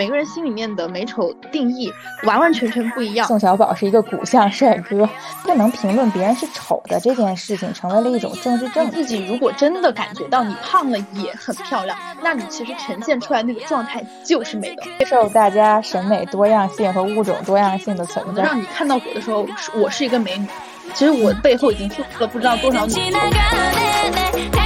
[0.00, 1.92] 每个人心里面的美丑定义
[2.22, 3.28] 完完全全不一样。
[3.28, 5.06] 宋小宝是一个骨相帅哥，
[5.42, 14.82] 不能评论别人是丑的这件事情，成为了一种政治正自己如果真的感觉到你胖了也很漂亮，那你其实呈现出来那个状态就是美的。
[15.00, 20.46] 接受大家审美多样性和物种多样性的存在，让你看到我的时候，我是一个美女。
[20.94, 24.59] 其实我背后已经付出了不知道多少努力。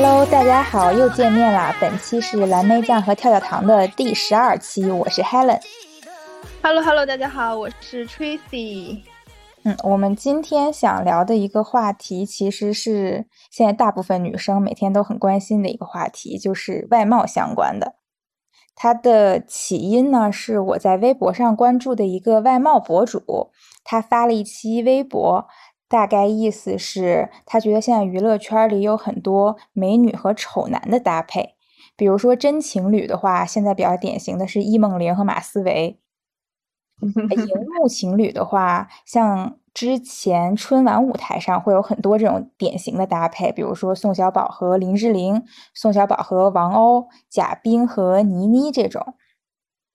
[0.00, 1.74] Hello，大家好，又见面啦！
[1.80, 5.60] 本期是蓝莓酱和跳跳糖的第十二期，我是 Helen。
[6.62, 9.02] Hello，Hello，大家好，我是 Tracy。
[9.64, 17.96] 嗯，我们今天想聊的一个话题，其实是现在大部分女生每天都很关心的一个话题，就是外貌相关的。
[18.76, 23.50] 它的起因呢，是我在微博上关注的一个外貌博主，
[23.82, 25.48] 他发了一期微博。
[25.88, 31.54] 大概意思是，他觉得现在娱乐圈里有很多美女和丑男的搭配。
[31.96, 35.96] 比如说真情侣的话，现在比较典型的是易梦玲和马思唯；
[37.02, 49.14] 荧幕情侣的话，像之前春晚舞台上会有很多这种典型的搭配，比如说宋小宝和林志玲、宋小宝和王鸥、贾冰和倪妮这种。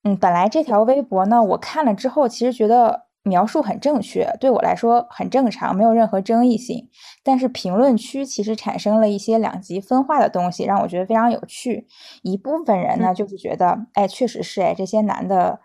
[0.04, 3.03] 嗯，本来这条微博呢，我看了之后，其实觉得。
[3.24, 6.90] 描述很正确，对我来说很正常，没有任何争议性。
[7.24, 11.88] 但是评论区其实产生了一些两极分化的东西，让我觉得非常有趣。
[12.22, 15.60] 一部分人呢，就是觉得，哎，确实是，哎，这些男的，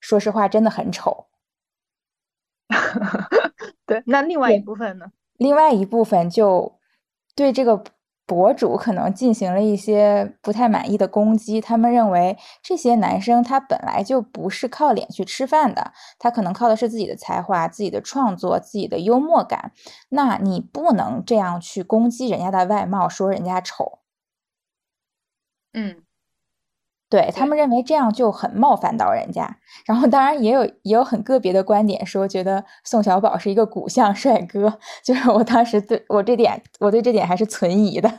[0.00, 1.26] 说实话真的很丑。
[3.86, 5.12] 对，那另外一部分呢？
[5.36, 6.78] 另外一部分就
[7.36, 7.84] 对这个。
[8.26, 19.72] 博主可能进行了一些不太满意的攻击，他们认为这些男生他本来就不是靠脸去吃饭的，他可能靠的是自己的才华、自己的创作、自己的幽默感。
[20.08, 23.98] 那你不能这样去攻击人家的外貌，说人家丑。
[25.74, 26.02] 嗯，
[27.12, 29.58] 对他们认为这样就很冒犯到人家。
[29.84, 34.78] 然后当然也有也有很个别的观点说，觉得宋小宝是一个骨相帅哥。
[35.04, 38.10] 就是我当时对我这点，我对这点还是存疑的。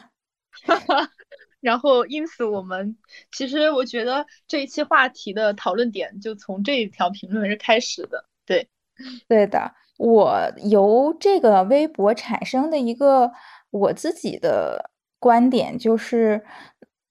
[1.59, 2.95] 然后，因此我们
[3.31, 8.25] 其实我觉得这一期话题的讨论点就从这一条评论是开始的。
[8.45, 8.69] 对，
[9.27, 9.73] 对的。
[9.97, 13.31] 我由这个微博产生的一个
[13.71, 16.43] 我自己的观点就是，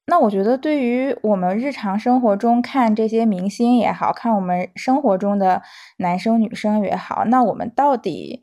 [0.06, 5.62] 那我觉得对于我们日常生活中看这些明星也好看我们生活中的
[5.98, 8.42] 男生女生也好，那我们到底。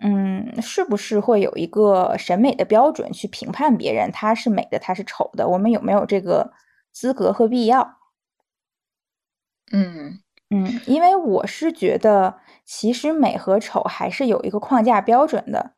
[0.00, 4.12] 嗯，是不是会有一个审美的标准去评判别人？
[4.12, 5.48] 他是美的，他是丑的？
[5.48, 6.52] 我们有没有这个
[6.92, 7.96] 资格和必要？
[9.72, 10.20] 嗯
[10.50, 15.72] 嗯，因为我是觉得，其实美和丑还是有一个框架标准的。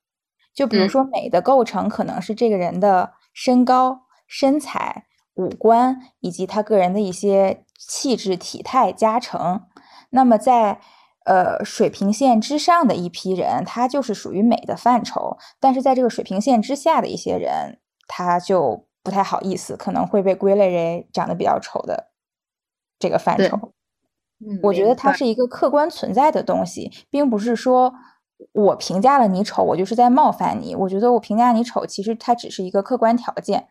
[0.52, 5.06] 就比如说，美的构成可能是这个人的身高、身材、
[5.40, 9.62] 五官以及他个人的一些气质、体态加成。
[10.10, 10.80] 那么在
[11.24, 17.78] 呃，水平线之上的一批人，他就是属于美的范畴；但是在这个水平线之下的一些人，
[18.08, 22.10] 他就不太好意思，可能会被归类为长得比较丑的
[22.98, 23.74] 这个范畴。
[24.40, 27.92] 嗯，我觉得它是一个客观存在的东西，并不是说
[28.52, 30.74] 我评价了你丑，我就是在冒犯你。
[30.74, 33.68] 我觉得我评价你丑，其实它只是一个客观条件。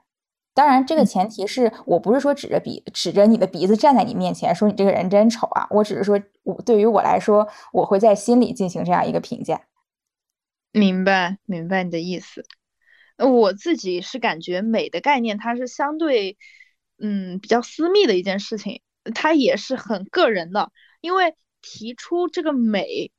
[0.60, 9.62] 当然，这个前提是我不是说指着鼻指着你的鼻子站在你面前说你这个人真丑啊，我只是说我对于我来说，我会在心里进行这样一个评价。
[10.74, 12.44] 明白，明白你的意思。
[13.18, 16.38] 我自己是感觉美的概念它是相对，
[17.02, 18.82] 嗯，比较私密的一件事情，
[19.16, 23.14] 它也是很个人的，因为提出这个美。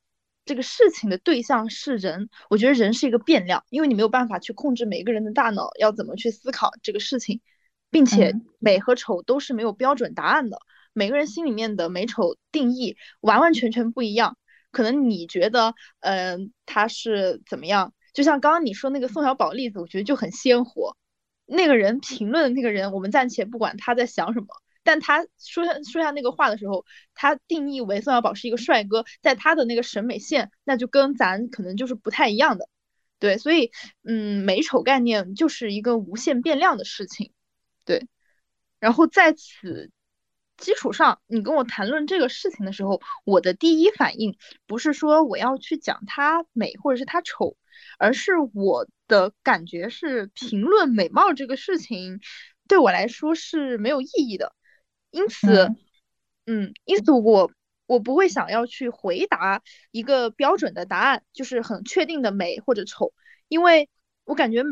[0.50, 7.40] 这个事情的对象是人，我觉得人是一个变量，因为你没有办法去控制每个人的大脑要怎么去思考这个事情，
[7.88, 10.58] 并且美和丑都是没有标准答案的，
[10.92, 14.36] 每个人心里面的美丑定义完完全全不一样。
[14.72, 17.94] 可能你觉得，嗯，他是怎么样？
[18.12, 20.96] 就像刚刚你说那个宋小宝例子，我觉得就很鲜活。
[21.46, 24.48] 那个人评论的那个人，我们暂且不管他在想什么。
[24.82, 26.84] 但他说下说下那个话的时候，
[27.14, 32.68] 他定义为宋小宝是一个帅哥，在他的那个审美线，那就跟咱可能就是不太一样的，
[33.18, 33.70] 对，所以
[34.02, 37.32] 嗯，美丑概念就是一个无限变量的事情，
[37.84, 38.06] 对。
[38.78, 39.90] 然后在此
[40.56, 47.56] 基础上，你跟我谈论这个事情的时候，我的第一反应不是说我要去讲他美或者是他丑，
[47.98, 52.20] 而是我的感觉是评论美貌这个事情
[52.68, 54.54] 对我来说是没有意义的。
[55.10, 55.70] 因此，
[56.46, 57.50] 嗯，因此我
[57.86, 63.12] 我不会想要去回答一个标准的答案，就是很确定的美或者丑，
[63.48, 63.88] 因为
[64.24, 64.62] 我感觉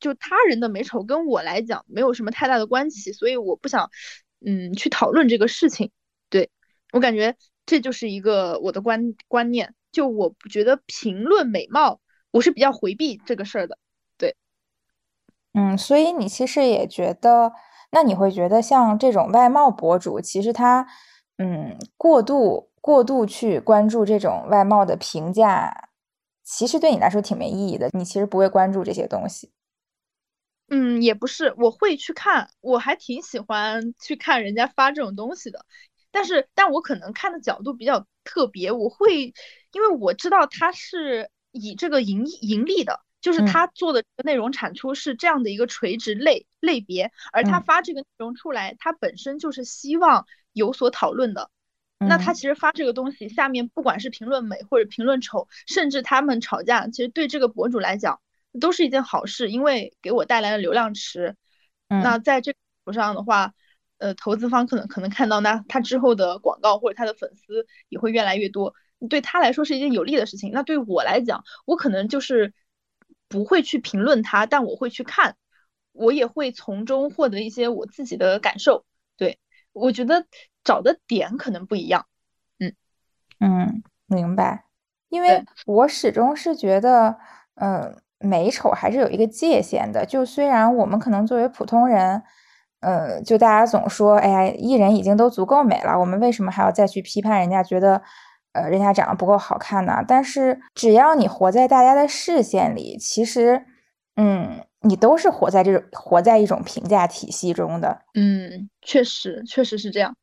[0.00, 3.90] 就他人的美丑跟我来讲没有什么太大的关系，所以我不想
[4.44, 5.90] 嗯去讨论这个事情。
[6.28, 6.50] 对
[6.92, 12.00] 我感觉这就是一个我的观观念，就我不觉得评论美貌，
[12.30, 13.78] 我是比较回避这个事儿的。
[14.18, 14.34] 对，
[15.54, 17.52] 嗯，所以你其实也觉得，
[17.96, 20.86] 那你会觉得像这种外貌博主，其实他。
[21.38, 25.90] 嗯，过度过度去关注这种外貌的评价，
[26.42, 27.90] 其实对你来说挺没意义的。
[27.92, 29.52] 你其实不会关注这些东西。
[30.70, 35.66] 嗯，也不是，我会去看，我还挺喜欢去看人家发这种东西的。
[36.10, 39.34] 但是，但我可能看的角度比较特别，我会
[39.72, 50.24] 因为我知道他是以这个盈盈利的，就是他做的内容产出是这样的一个垂直类类别，而他发这个内容出来，他本身就是希望。
[50.56, 51.50] 有所讨论的，
[51.98, 58.18] 那他其实发这个东西，下面不管是评论美或者评论丑，甚至他们吵架，其实对这个博主来讲
[58.58, 61.36] 都是一件好事，因为给我带来了流量池。
[61.88, 62.54] 那在这
[62.86, 63.52] 个上的话，
[63.98, 68.72] 呃，投资方可能可能看到那他之后的广告或者他的粉丝也会越来越多，
[69.10, 70.52] 对他来说是一件有利的事情。
[70.54, 72.54] 那对我来讲，我可能就是
[73.28, 75.36] 不会去评论他，但我会去看，
[75.92, 78.84] 我也会从中获得一些我自己的感受。
[79.16, 79.38] 对。
[79.78, 80.24] 我觉得
[80.64, 82.06] 找的点可能不一样，
[82.58, 82.72] 嗯
[83.40, 84.64] 嗯，明白。
[85.10, 87.18] 因为我始终是觉得，
[87.56, 90.06] 嗯，美丑还是有一个界限的。
[90.06, 92.22] 就虽然我们可能作为普通人，
[92.80, 97.62] 呃，就大家总说，哎呀，艺人已经都足够美了，我们为什么还要再去批判人家？
[97.62, 98.00] 觉得，
[98.62, 100.04] 呃，人家长得不够好看呢？
[100.08, 103.64] 但是只要你活在大家的视线里，其实，
[104.16, 104.64] 嗯。
[104.82, 110.16] 你都是活在这种活在一种评价体系中的，嗯，确实确实是这样。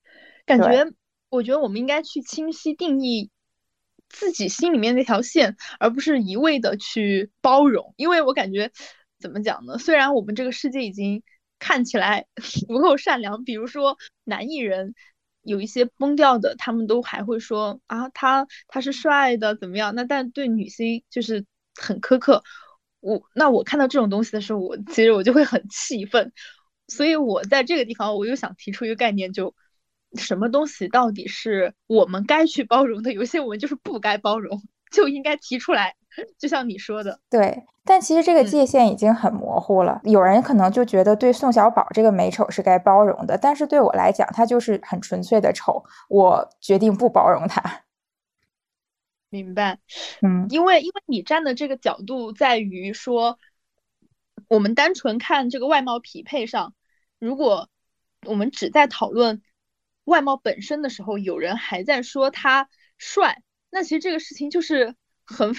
[0.46, 0.86] 感觉
[1.30, 3.30] 我觉得我们应该去清晰定义
[4.08, 7.94] 自己心里面那条线，而不是一味的去包容。
[7.98, 8.72] 因为我感觉
[9.20, 9.78] 怎么讲呢？
[9.78, 11.24] 虽然我们这个世界已经
[11.60, 12.26] 看起来
[12.70, 14.94] 不够善良，比如说男艺人
[15.44, 19.94] 有一些崩掉的，他们都还会说啊，他他是帅的怎么样？
[19.96, 21.46] 那但对女星就是
[21.76, 22.44] 很苛刻。
[23.00, 26.32] 我那我看到这种东西的时候，我其实我就会很气愤，
[26.88, 29.54] 所以我在这个地方我又想提出一个概念，就
[30.16, 34.62] 什么东西到底是我们该去包容的，有些我们就是不该包容，
[34.92, 35.96] 就应该提出来。
[36.38, 40.00] 就像你说的，对，但其实这个界限已经很模糊了。
[40.04, 47.84] 有人可能就觉得对宋小宝这个美丑是该包容的，但是对我来讲，他就是很纯粹的丑，我决定不包容他。
[49.30, 49.80] 明白，
[50.22, 53.40] 嗯，因为因为你站的这个角度在于说，
[54.48, 56.76] 我们单纯看这个外貌匹配上，
[57.18, 57.68] 如果
[58.28, 59.42] 我们只在讨论
[60.04, 62.70] 外貌本身的时候，有人还在说他
[63.00, 64.94] 帅，那其实这个事情就是
[65.26, 65.56] 很，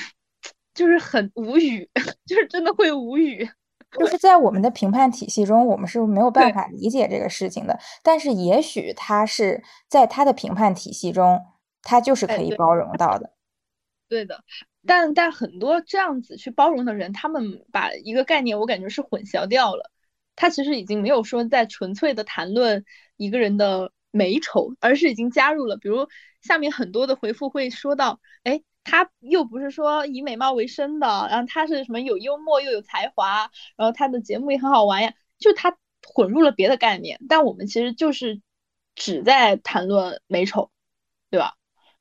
[0.75, 1.89] 就是很无语，
[2.27, 3.49] 就是真的会无语。
[3.93, 7.79] 就是在我们的评判体系中，我们是没有办法理解这个事情的。
[8.03, 11.41] 但是也许他是在他的评判体系中，
[11.81, 13.31] 他就是可以包容到的。
[14.09, 14.45] 对的，
[14.87, 19.91] 但但很多这样子去包容的人，他们把一个概念，我感觉是混淆掉了。
[20.37, 22.85] 他其实已经没有说在纯粹的谈论
[23.17, 26.09] 一个人的美丑，而是已经加入了，比如
[26.43, 35.77] 下面很多的回复会说到，哎，他又不是说以美貌为生的，然后他是什么有幽默又有才华，然后他的节目也很好玩呀，就他
[36.07, 37.19] 混入了别的概念。
[37.29, 38.41] 但我们其实就是
[38.95, 40.71] 只在谈论美丑，
[41.31, 41.55] 对吧？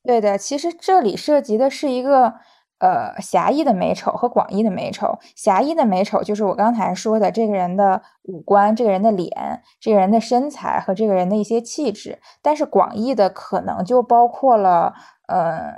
[0.04, 2.34] 对的，其实这里涉及的是一个
[2.80, 5.18] 呃狭义的美丑和广义的美丑。
[5.36, 12.20] 狭义的美丑就是我刚才说的这个人的五官、这个人的脸、这个人的身材和这个人的一些气质。
[12.42, 14.94] 但是广义的可能就包括了
[15.28, 15.72] 呃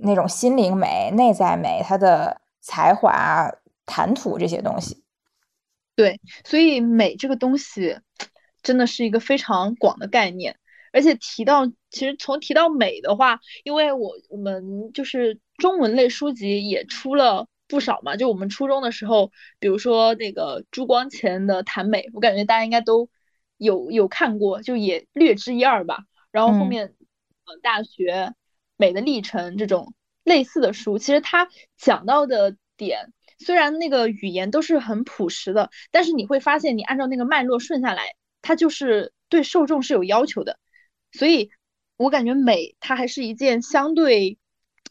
[0.00, 3.50] 那种心灵美、内在美、他的才华、
[3.86, 5.02] 谈吐这些东西。
[5.94, 7.98] 对，所以美这个东西
[8.62, 10.56] 真的是一个非常广的概念。
[10.90, 23.10] 而且提到，其实从提到美的话，因为我我们就是中文类书籍也出了不少嘛，就我们初中的时候，比如说那个朱光潜的谈美，我感觉大家应该都
[23.58, 26.04] 有有看过，就也略知一二吧。
[26.30, 26.94] 然后后面，
[27.44, 28.32] 呃，大学
[28.78, 29.92] 美的历程这种
[30.24, 40.58] 类似的书，其实它讲到的点，虽然那个语言都是很朴实的，但是你会发现，你按照那个脉络顺下来，它就是对受众是有要求的。
[41.12, 41.50] 所以，
[41.96, 44.38] 我感觉美它还是一件相对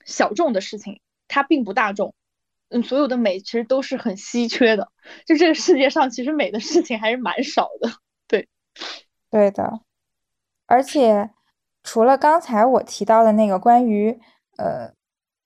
[0.06, 2.14] 小众的事情，它并不大众。
[2.70, 4.92] 嗯，所有的美其实都是很稀缺的，
[5.26, 7.90] 就这个世界上其实美的事情还是蛮少的。
[8.28, 8.50] 对，
[9.30, 9.80] 对的。
[10.66, 11.30] 而且，
[11.88, 14.20] 除了刚才我提到的那个关于
[14.58, 14.92] 呃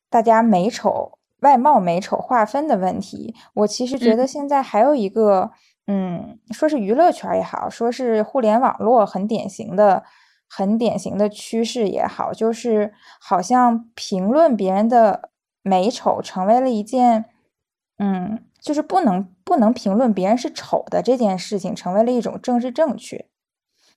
[0.09, 5.51] 大家美丑外貌美丑划分的问题，我其实觉得现在还有一个，
[5.85, 10.03] 嗯，说是娱乐圈也好，说是互联网络很典型的、
[10.49, 15.29] 很典型的趋势也好，就是好像评论别人的
[15.61, 17.25] 美丑成为了一件，
[17.99, 23.27] 嗯，就是不能不能评论别人是丑的这件事情，成为了一种政治正确。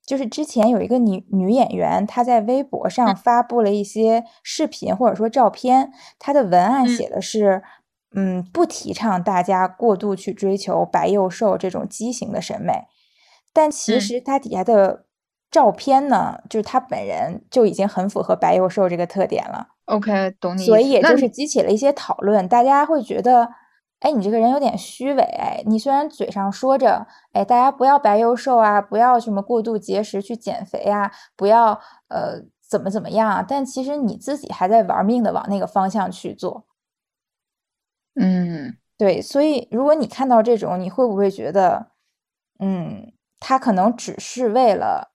[0.06, 7.62] 就是之前有一个女女演员，她在微博上发布了一些视频或者说照片，她的文案写的是，
[8.14, 12.84] 嗯，不提倡大家过度去追求白幼瘦这种畸形的审美，
[13.52, 15.06] 但其实她底下的
[15.50, 19.68] 照片呢，就是她本人就已经很符合白幼瘦这个特点了。
[19.87, 20.64] OK，懂你。
[20.64, 23.49] 所以也就是激起了一些讨论，大家会觉得。
[24.04, 25.25] 哎，你这个人有点虚伪。
[25.64, 36.66] 你虽然嘴上说着，哎，大家不要白幼瘦啊，不要什么过度节食去减肥啊，不要呃怎么怎么样，但其实你自己还在玩命的往那个方向去做。
[38.20, 39.23] 嗯，对。
[39.23, 41.87] 所以如果你看到这种，你会不会觉得，
[42.58, 45.13] 嗯，他可能只是为了。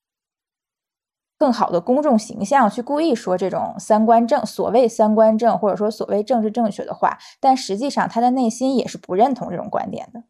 [1.39, 10.23] 更好的公众形象，去故意说这种三观正，所谓三观正，或者说所谓政治正确的话，但实际上他的内心也是不认同这种观点的。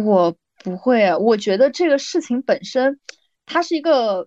[0.00, 2.98] 我不会，我觉得这个事情本身，
[3.44, 4.26] 它是一个，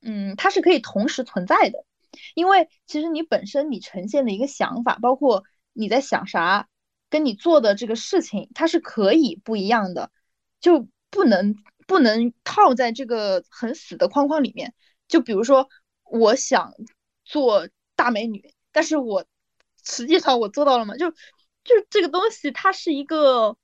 [0.00, 1.84] 嗯，它是可以同时存在的，
[2.34, 5.44] 因为其实你本身你呈现的一个想法，包括
[5.74, 6.68] 你在想啥，
[7.10, 10.10] 跟你做的这个事情，它是可以不一样的，
[10.58, 11.54] 就不能。
[11.86, 14.74] 不能套在这个很死的框框里面。
[15.06, 15.68] 就比如说，
[16.04, 16.72] 我想
[17.24, 19.26] 做大美女，但是我
[19.84, 20.96] 实际上我做到了吗？
[20.96, 23.56] 就就这个东西，它是一个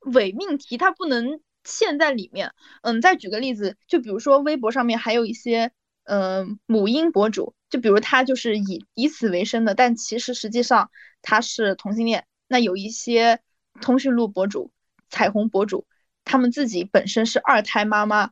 [0.00, 2.52] 伪命题，它不能嵌在里面。
[2.82, 5.70] 嗯，再举个例子，就比如说微博上面还有一些
[6.02, 10.90] 嗯母婴博主，就比如他就是以以此为生的，但其实实际上
[11.22, 12.26] 他是同性恋。
[12.48, 13.40] 那有一些
[13.80, 14.72] 通讯录博主、
[15.08, 15.86] 彩虹博主。
[16.24, 18.30] 他们自己本身是二胎妈妈，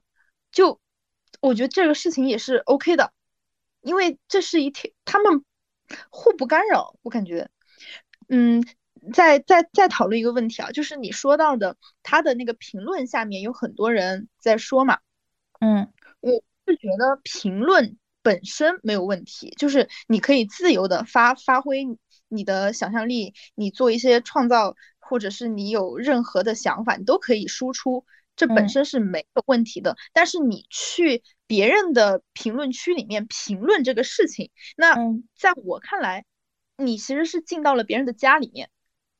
[0.50, 0.80] 就
[1.40, 3.12] 我觉得这个事情也是 OK 的，
[3.82, 5.44] 因为这是一天他们
[6.11, 6.96] 互不干扰。
[7.02, 7.50] 我感觉，
[8.28, 8.64] 嗯，
[9.12, 14.99] 再再再讨论一个问题啊，就是你说到的他的那个评论下面有很多人在说嘛，
[15.61, 16.30] 嗯，我
[16.66, 21.87] 是觉得评论本身没有问题，就是你可以自由的发发挥
[22.28, 24.75] 你的想象力，你做一些创造。
[25.12, 29.99] 或者是你有任何的想法，你都可以输出，这本身是没有问题的。
[30.14, 34.95] 但是你去别人的评论区里面评论这个事情，那
[35.38, 36.25] 在我看来，
[36.78, 38.71] 你其实是进到了别人的家里面，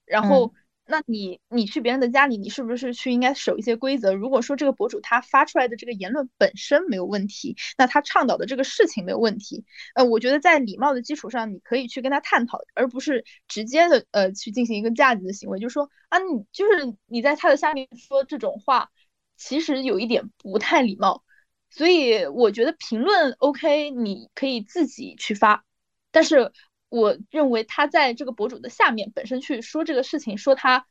[0.07, 0.55] 然后。
[0.85, 4.13] 那你你去别人的家里，你是不是去应该守一些规则？
[4.13, 18.91] 如果说这个博主他发出来的这个言论本身没有问题，那他倡导的这个事情没有问题，呃，我觉得在礼貌的基础上，你可以去跟他探讨，而不是直接的呃去进行一个价值的行为，就是说啊，你就是你在他的下面说这种话，
[19.37, 21.23] 其实有一点不太礼貌。
[21.71, 25.65] 所以我觉得评论 OK，你可以自己去发，
[26.11, 26.53] 但是。
[26.93, 30.85] 我认为他在这个博主的下面本身去说这个事情，说他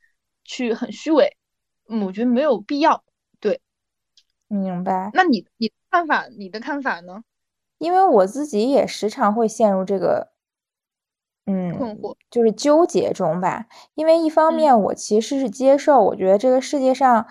[0.44, 1.38] 去很虚伪，
[1.88, 3.04] 嗯，我觉得没有必要。
[3.40, 3.62] 对，
[4.48, 5.12] 明白。
[5.14, 7.24] 那你你看法，你的看法呢？
[7.78, 10.32] 因为我自己也时常会陷入这个，
[11.46, 13.68] 嗯，困惑，就是纠结中吧。
[13.94, 17.28] 因为一方面我其实是接受，我觉得这个世界上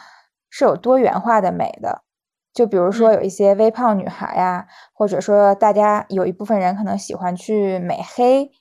[0.48, 2.04] 是有多元化的美的。
[2.52, 8.52] 就比如说有一些微胖女孩呀，或者说大家有一部分人可能喜欢去美黑。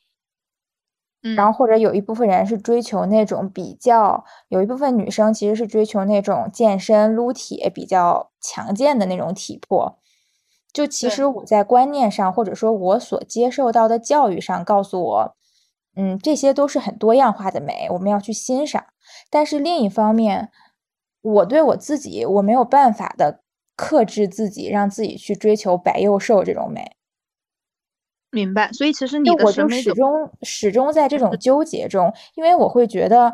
[1.36, 9.98] 然后或者有一部分人是追求那种比较，有一部分女生其实是追求那种健身撸铁比较强健的那种体魄。
[10.72, 15.36] 就其实我在观念上，或者说我所接受到的教育上，告诉我，
[15.96, 18.86] 嗯，这些都是很多样化的美，我们要去欣赏。
[19.30, 20.52] 但是另一方面，
[21.22, 23.42] 我对我自己，我没有办法的
[23.76, 26.96] 克制自己，让自己去追求白幼瘦这种美。
[28.32, 33.34] 明白，所以其实你的审美始终始终在这种纠结中，因为我会觉得，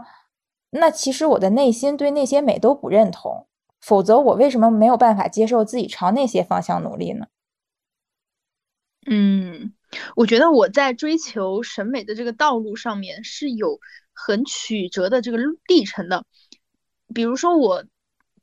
[0.70, 3.46] 那其实我的内心对那些美都不认同，
[3.82, 7.26] 否则我为什么没有办法接受自己朝那些方向努力呢？
[9.06, 9.74] 嗯，
[10.16, 13.82] 我觉得我在追求审美的这个道路上面是有
[14.14, 15.38] 很曲折的这个
[15.68, 16.24] 历程的，
[17.14, 17.84] 比如说我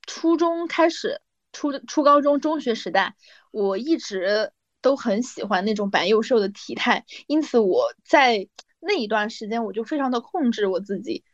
[0.07, 3.15] 初中开始，初初高中中学时代，
[3.51, 4.53] 我一直。
[4.83, 8.49] 都很喜欢那种白幼瘦的体态，因此我在
[8.81, 11.25] 那一段时间我就非常的控制我自己，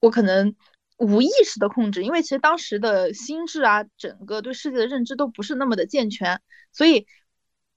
[0.00, 0.54] 我可能
[0.96, 6.40] 无意识的控制，因为其实当时的心智啊，整个对世界的认知都不是那么的健全，
[6.72, 7.06] 所以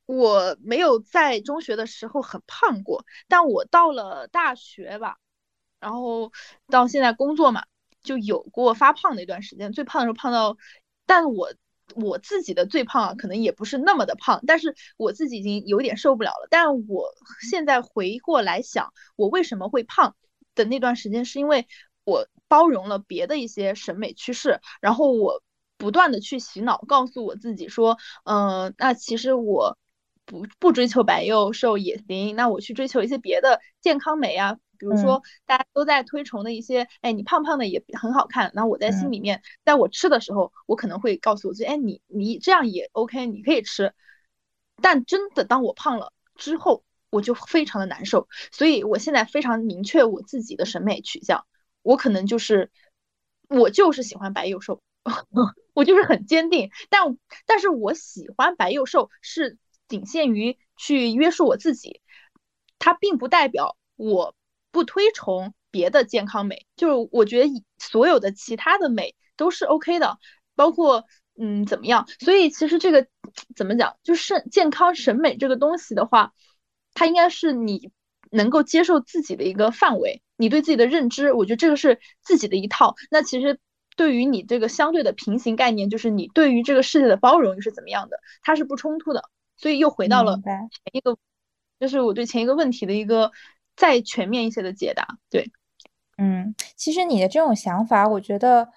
[0.05, 5.17] 我没有在中学的时候很胖过，但我到了大学吧，
[5.79, 6.31] 然后
[6.69, 7.65] 到现在工作嘛，
[8.03, 9.71] 就有过发胖的一段时间。
[9.73, 10.57] 最胖的时候胖到，
[11.05, 11.53] 但我
[11.95, 16.47] 我自己的最胖啊，可能也不是那么的胖，但是我自己已经有点受不了了。
[16.49, 17.13] 但我
[17.49, 20.15] 现在回过来想，我为什么会胖
[20.55, 21.67] 的那段时间，是因为
[22.03, 25.41] 我包容了别的一些审美趋势，然后我
[25.77, 29.77] 不断的去洗脑，告诉我自己说，嗯，那其实我。
[30.29, 38.51] 不不追求白幼瘦也行，那我去追求一些别的健康美啊，比如说大家都在推崇的一些，哎，你胖胖的也很好看。
[38.53, 43.93] 那我在心里面，在我吃的时候，我可能会告诉我自己，哎，你你这样也 OK，你可以吃。
[44.81, 48.27] 但真的当我胖了之后，我就非常的难受。
[48.51, 51.45] 所以我现在非常明确我自己的审美取向，
[51.81, 52.71] 我可能就是
[53.49, 54.81] 我就是喜欢白幼瘦，
[55.73, 56.69] 我就是很坚定。
[56.89, 59.57] 但但是我喜欢白幼瘦是。
[59.89, 62.01] 仅限于去约束我自己，
[62.77, 64.35] 它并不代表我
[64.77, 66.67] 不推崇别的健康美。
[66.75, 70.19] 就是我觉得所有的其他的美都是 OK 的，
[70.53, 71.05] 包括
[71.39, 72.07] 嗯怎么样。
[72.19, 73.07] 所以其实这个
[73.55, 76.31] 怎么讲，就是健康审美这个东西的话，
[76.93, 77.89] 它应该是你
[78.29, 82.95] 能够接受自己的一个范围，你对自己的认知，我觉得这个是自己的一套。
[83.09, 83.57] 那其实
[83.95, 89.23] 对于你这个相对的平行概念，就是你对于这个世界的包容又是怎么样的，它是不冲突的。
[89.57, 91.17] 所以又回到了前一个，
[91.79, 93.31] 就是我对前一个问题的一个
[93.77, 95.07] 再全面一些的解答。
[95.29, 95.49] 对，
[96.17, 98.67] 嗯，其实你的这种想法，我觉得，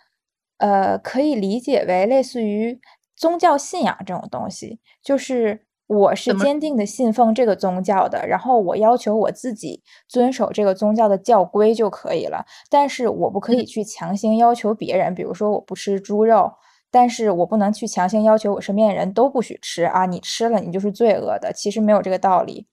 [0.58, 2.78] 呃，可以理解为类似于
[3.16, 16.52] 宗教信仰这种东西，就是我是坚定的信奉这个宗教的，然后我要求我自己遵守这个宗教的教规就可以了，但是我不可以去强行要求别人，比如说我不吃猪肉。
[16.92, 20.06] 但是我不能去强行要求我身边的人都不许吃啊！
[20.06, 21.52] 你吃了，你就是罪恶的。
[21.52, 22.66] 其实没有这个道理。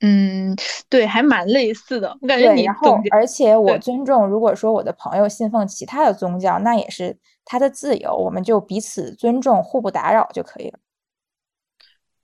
[0.00, 0.54] 嗯，
[0.90, 2.16] 对，还蛮类似的。
[2.20, 10.78] 我感觉你然后，而且我尊重，如果说我的朋友信奉其他的宗教，那也是他的自由，我们就彼此尊重，互不打扰就可以了。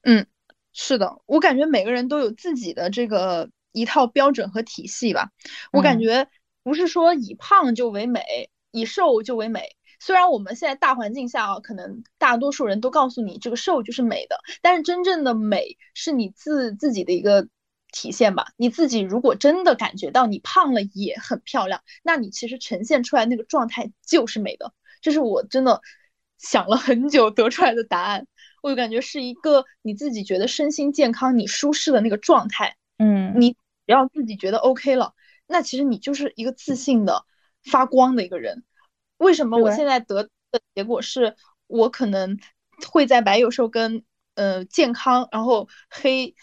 [0.03, 0.27] 嗯，
[0.73, 5.31] 是的，我感觉每个人都有自己的这个一套标准和体系吧。
[5.73, 6.29] 我感觉
[6.62, 9.77] 不是说以胖就为美，以瘦就为美。
[9.99, 17.49] 虽然我们现在大环境下啊，可能大多数人都告诉你这个瘦就是美的，但是真正的美是你自自己的一个
[17.92, 18.48] 体现吧。
[18.57, 24.74] 你自己如果真的感觉到你胖了也很漂亮，那你其实呈现出来那个状态就是美的。
[25.00, 25.81] 这是我真的
[26.38, 28.26] 想了很久得出来的答案。
[28.62, 32.76] 我就感觉是一个你自己觉得身心健康、你舒适的那个状态。
[32.98, 35.14] 嗯，你只要自己觉得 OK 了，
[35.46, 37.24] 那其实你就是一个自信的
[37.64, 38.64] 发光的一个人。
[39.16, 41.35] 为什么我现在得的结果是
[41.66, 42.38] 我可能
[42.88, 44.05] 会在白幼瘦跟
[44.37, 46.35] 呃健康，然后黑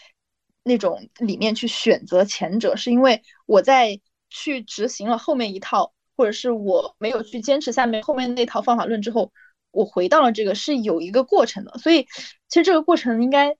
[0.70, 9.32] 那种里面去选择前者，是因为我在去执行了后面一套，或者是我没有去坚持下面后面那套方法论之后，
[9.72, 12.04] 我回到了这个是有一个过程的，所以
[12.48, 13.56] 其实这个过程应该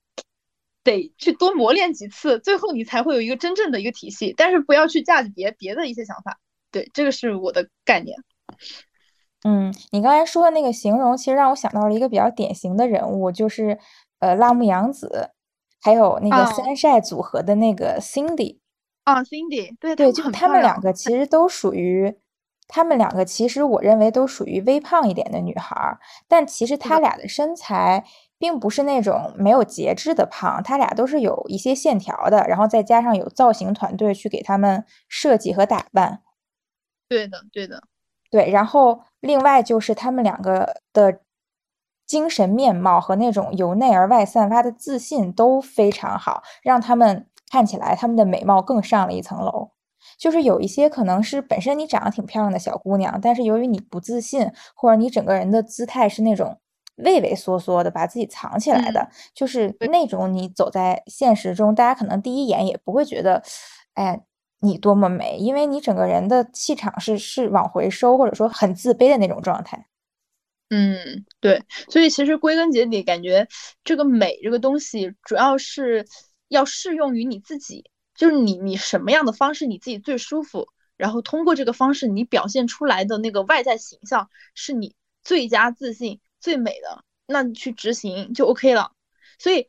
[0.84, 6.40] 得去多磨练几次，最后你才会有一个真正的一个体系，但是不要去架着别别的一些想法，
[6.72, 8.16] 对，这个是我的概念。
[9.44, 13.80] 嗯，你刚才说的那个形容，其实让我想到了一个比较典型的人物，就是
[14.20, 15.30] 呃，辣目洋子，
[15.82, 18.60] 还有那个 Sunshine 组合的那个 Cindy。
[19.04, 22.16] 啊，Cindy，对对，就他们两个其实都属于，
[22.68, 28.06] 他们两个其实我认为都属于微胖一点的女孩儿，但其实他俩的身材
[28.38, 36.22] 并不是那种没有节制的胖，他俩都是有一些线条的，然后再加上有造型团队去给他们设计和打扮。
[37.08, 37.82] 对的，对的。
[38.30, 41.22] 对，然后另外就是他们两个的
[42.10, 49.70] 精神面貌和那种由内而外散发的自信都非常好，让他们看起来他们的美貌更上了一层楼。
[50.18, 56.58] 就是有一些可能是本身你长得挺漂亮的小姑娘，但是由于你不自信，或者你整个人的姿态是那种
[56.96, 63.44] 畏畏缩缩的，把自己藏起来的，就是那种你走在现实中，大家可能第一眼也不会觉得，
[63.94, 64.22] 哎。
[64.62, 69.86] 你多么美，因为你整个人的气场是是往回收，或者说很自卑的那种状态。
[70.70, 73.48] 嗯，对，所以其实归根结底，感觉
[73.84, 76.06] 这个美这个东西，主要是
[76.48, 88.92] 要适用于你自己，就是你你什么样的方式你自己最舒服，然后通过这个方式你表现出来的那个外在形象是你最佳自信最美的，那你去执行就 OK 了。
[89.38, 89.68] 所以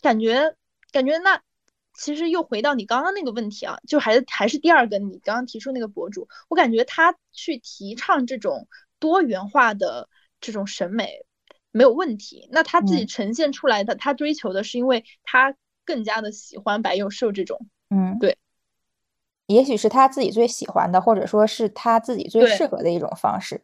[0.00, 0.56] 感觉
[0.92, 1.42] 感觉那。
[1.92, 10.08] 其实又回到你刚刚那个问题啊，就还是还是第二个你刚刚提出那个博主，我感觉他去提倡这种多元化的
[10.40, 11.24] 这种审美，
[11.70, 12.48] 没有问题。
[12.50, 17.66] 那他自己嗯呈现出来的，他追求的是因为他更加的喜欢白幼瘦这种。
[17.90, 18.38] 嗯，对，
[19.46, 23.62] 也许是他自己最喜欢的，或者说是他自己最适合的一种方式。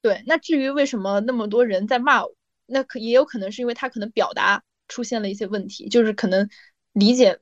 [0.00, 2.34] 对，那至于为什么那么多人在骂我，
[2.66, 6.48] 那可也有可能是因为他可能表达出现了一些问题，就是可能
[6.92, 7.40] 理解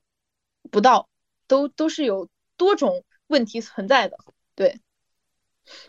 [0.70, 1.08] 不到，
[1.46, 4.16] 都都是有多种问题存在的。
[4.54, 4.80] 对，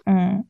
[0.06, 0.45] 嗯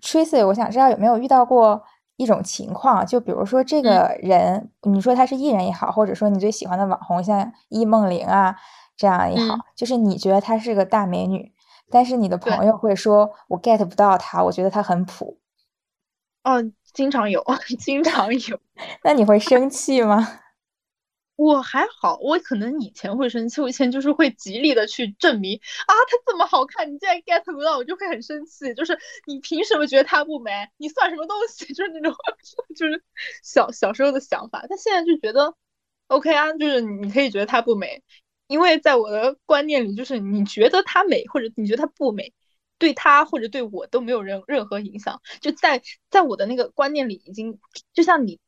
[0.00, 1.82] ，Tracy，我想知道有没有遇到过
[2.16, 8.56] 一种情况，就比如说这嗯个人，你说他是艺人也好，或者说你最喜欢的网红，像易梦玲啊
[8.96, 11.52] 这样也好，嗯就是你觉得她是个大美女，
[11.90, 15.38] 但是你的朋友会说我 get 不到她，我觉得她很普，
[16.44, 17.44] 哦，经常有，
[17.78, 18.58] 经常有。
[19.04, 20.40] 那你会生气吗？
[21.36, 28.72] 我还好，我可能以前会生气，我以前就是会极力的去证明啊，她这么好看，你竟然 get 不到，我就会很生气。
[28.74, 30.50] 就是你凭什么觉得她不美？
[30.78, 31.66] 你算什么东西？
[31.74, 32.16] 就是那种，
[32.74, 33.02] 就是
[33.42, 34.64] 小小时候的想法。
[34.68, 35.54] 但现在就觉得
[36.08, 38.02] OK 啊，就是你可以觉得她不美，
[38.48, 42.32] 因为在我的观念里，就是你觉得她美或者你觉得她不美，
[42.78, 45.20] 对她或者对我都没有任任何影响。
[45.42, 47.58] 就在在我的那个观念里，已经
[47.92, 48.40] 就像你。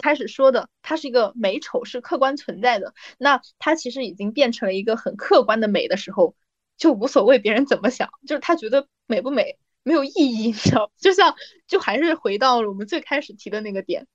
[0.00, 6.34] 开始说的，它是一个美丑是客观存在的，那它其实已经变成了一个很客观的美的时候，
[6.76, 10.90] 就无所谓别人怎么想，就是他觉得美不美没有意义，你知道？
[10.98, 11.34] 就像
[11.66, 14.06] 就还是回到了我们最开始提的那个点，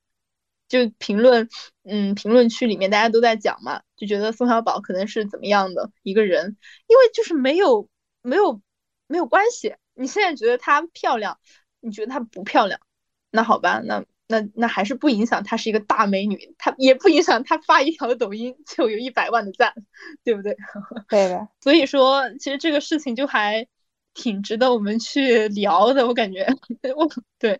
[0.67, 1.47] 就评论，
[1.83, 7.87] 嗯，评论区里面大家都在讲嘛，就觉得宋小宝可能是怎么样的一个人，因为就是没有
[8.21, 8.61] 没有
[9.07, 11.39] 没有关系，你现在觉得她漂亮，
[11.79, 12.79] 你觉得她不漂亮，
[13.31, 14.03] 那好吧，那。
[14.27, 19.73] 那那还是不影响她是一个大美女，她也不影响她发一条抖音就有一百万的赞，
[20.25, 20.55] 对不对？
[21.09, 21.47] 对的。
[21.61, 23.67] 所以说，其实这个事情就还
[24.15, 26.47] 挺值得我们去聊的，我感觉。
[26.95, 27.07] 我
[27.37, 27.59] 对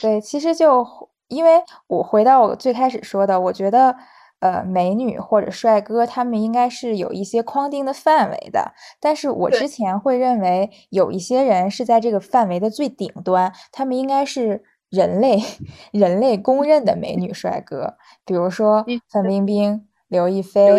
[0.00, 0.86] 对，其实就
[1.28, 3.94] 因为我回到我最开始说的，我觉得
[4.40, 14.64] 呃，美女或者帅哥他们应该是有一些框定的范围的，但是我之前会认为有一些人是在这个范围的最顶端，他们应该是。
[14.92, 15.38] 人类
[15.90, 20.70] 人类公认的美女帅哥，比如说范冰冰、刘亦菲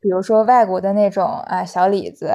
[0.00, 2.32] 比如说外国的那种啊小李子，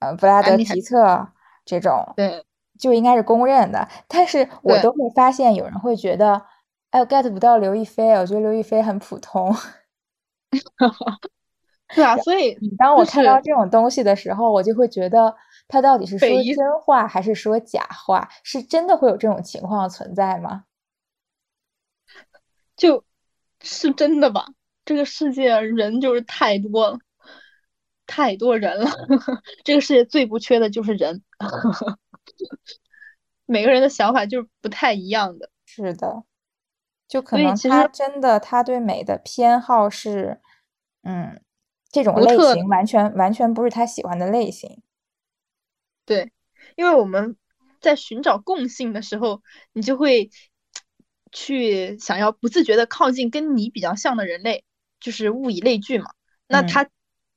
[0.00, 1.28] 呃布拉德皮特
[1.66, 2.44] 这种，对
[2.78, 3.86] 就应该是公认的。
[4.08, 6.42] 但是我都会发现有人会觉得，
[6.90, 9.54] 哎，我 get 不到刘亦菲，我觉得刘亦菲很普通。
[11.94, 15.34] 对啊，所以当我看到这种东西的时候，我就会觉得
[15.68, 18.28] 他到底是说真话还是说假话？
[18.42, 20.64] 是真的会有这种情况存在吗？
[22.76, 23.04] 就
[23.60, 24.46] 是真的吧？
[24.84, 26.98] 这个世界人就是太多了，
[28.06, 28.90] 太多人了。
[29.64, 31.22] 这个世界最不缺的就是人，
[33.46, 35.48] 每个人的想法就是不太一样的。
[35.64, 36.24] 是的，
[37.08, 40.40] 就可能他真的他对美的偏好是，
[41.02, 41.40] 嗯，
[41.90, 44.82] 这种类型完全完全不是他喜欢的类型。
[46.06, 46.32] 对，
[46.76, 47.36] 因为我们
[47.80, 50.30] 在寻找共性的时候，你就会
[51.32, 54.64] 去想要不自觉的靠近跟你比较像的人类，
[55.00, 56.10] 就是物以类聚嘛。
[56.46, 56.88] 那嗯他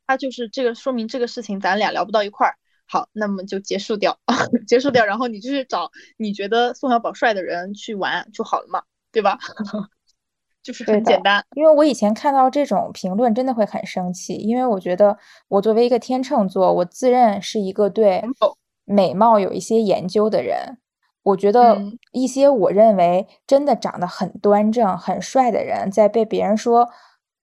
[0.05, 4.19] 他就是这个说明这个事情咱俩聊不到一块儿，好，那么就结束掉，
[4.67, 9.37] 结束掉，然后你就去找你觉得宋小宝帅的人去玩就好了嘛，对吧？
[10.67, 11.41] 就是很简单。
[11.55, 18.21] 因为我以前看到这种评论，真的会很生气，因为我觉得我作为一个天秤座，我自认是一个对
[18.83, 20.77] 美貌有一些研究的人。
[21.23, 26.89] 我觉得嗯一些我认为真的长得很端正、很帅的人，在被别人说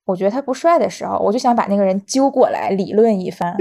[0.05, 3.57] 我觉得他不帅的时候，我就想把那个人揪过来理论一番。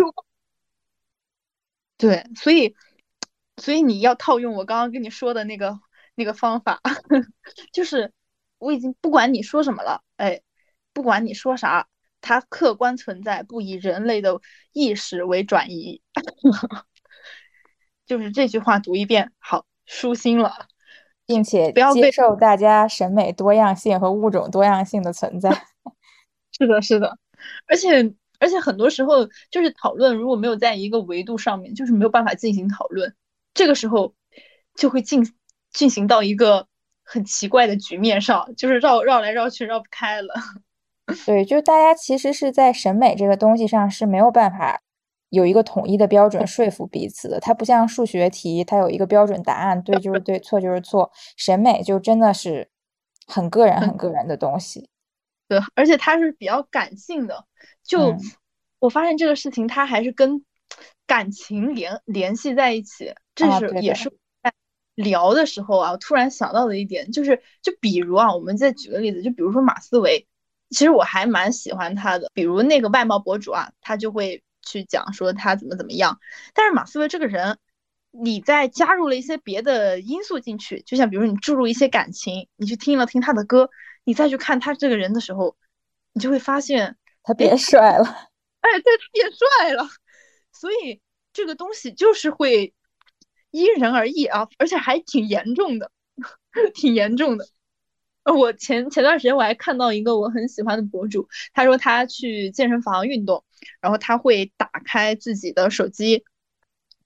[1.96, 2.74] 对，所以
[3.56, 5.78] 所以你要套用我刚刚跟你说的那个
[6.16, 6.80] 那个方法，
[7.72, 8.12] 就是
[8.64, 10.40] 我已经不管你说什么了，哎，
[10.94, 11.86] 不管你说啥，
[12.22, 14.40] 它客观存在，不以人类的
[14.72, 16.00] 意识为转移。
[18.06, 20.66] 就是这句话读一遍，好，舒心了。
[21.26, 25.50] 并且不要被接受大家审美多样性和物种多样性的存在。
[26.52, 27.18] 是的，是的，
[27.66, 33.14] 而且而且很多时候就是讨论如果没有在一个维度上面，就是没有办法进行讨论，
[33.54, 34.14] 这个时候
[34.74, 35.34] 就会进
[35.70, 36.68] 进行到一个
[37.04, 40.34] 很奇怪的局面上，就是绕绕来绕去绕不开了。
[41.26, 44.80] 对，就大家其实是在审美这个东西上是没有办法
[45.28, 47.38] 有一个统一的标准说服彼此的。
[47.38, 51.12] 它不像数学题，它有一个标准答案，对就是对，错就是错。
[51.36, 52.68] 审美就真的是
[53.26, 54.88] 很个人、很个人的东西。
[55.46, 57.44] 对，而且它是比较感性的，
[57.82, 58.18] 就、嗯
[58.80, 60.44] 我发现这个事情它还是跟
[61.06, 64.12] 感情联联系在一起，这是也是
[64.94, 70.26] 聊的时候啊，我突然想到的一点就是，就比如啊，我们再举个例子，就比如说马思唯，
[70.70, 72.30] 其实我还蛮喜欢他的。
[72.32, 76.20] 比如那个外贸博主啊，他就会去讲说他怎么怎么样。
[76.54, 77.58] 但是马思唯这个人，
[78.12, 83.70] 你再加入了一些别的因素进去，就像比如你注入一些感情，你去听了听他的歌，
[84.04, 85.56] 你再去看他这个人的时候，
[86.12, 88.04] 你就会发现他变帅了。
[88.60, 89.88] 哎，对，他变帅了。
[90.52, 91.00] 所以
[91.32, 92.72] 这个东西就是会。
[93.54, 95.88] 因人而异啊，而且还挺严重的，
[96.74, 97.46] 挺严重的。
[98.24, 103.44] 我前前段时间我还看到一个我很喜欢的博主，他说他去健身房运动，
[103.80, 106.24] 然后他会打开自己的手机，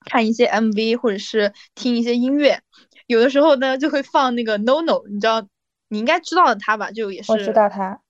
[0.07, 2.63] 看一些 MV 或者是听一些音乐，
[3.07, 5.47] 有的时候呢就会放那个 NONO，你知道，
[5.89, 6.91] 你应该知道他吧？
[6.93, 8.01] 就也是我知道他，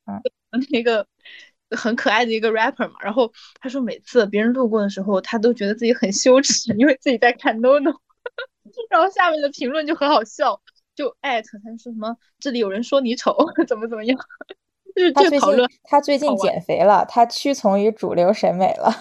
[0.53, 1.05] 嗯， 那个
[1.71, 2.95] 很可爱的一个 rapper 嘛。
[3.03, 7.97] 然后他说每次别人路过的时候，他都觉得自己很羞耻，因为自己在看 NONO。
[8.91, 10.61] 然后下面的评论就很好笑，
[10.95, 13.37] 就艾特他说什么这里有人说你丑，
[13.67, 14.19] 怎么怎么样，
[14.95, 15.69] 就是他最讨论。
[15.85, 18.93] 他最近减肥了，他屈从于主流审美了，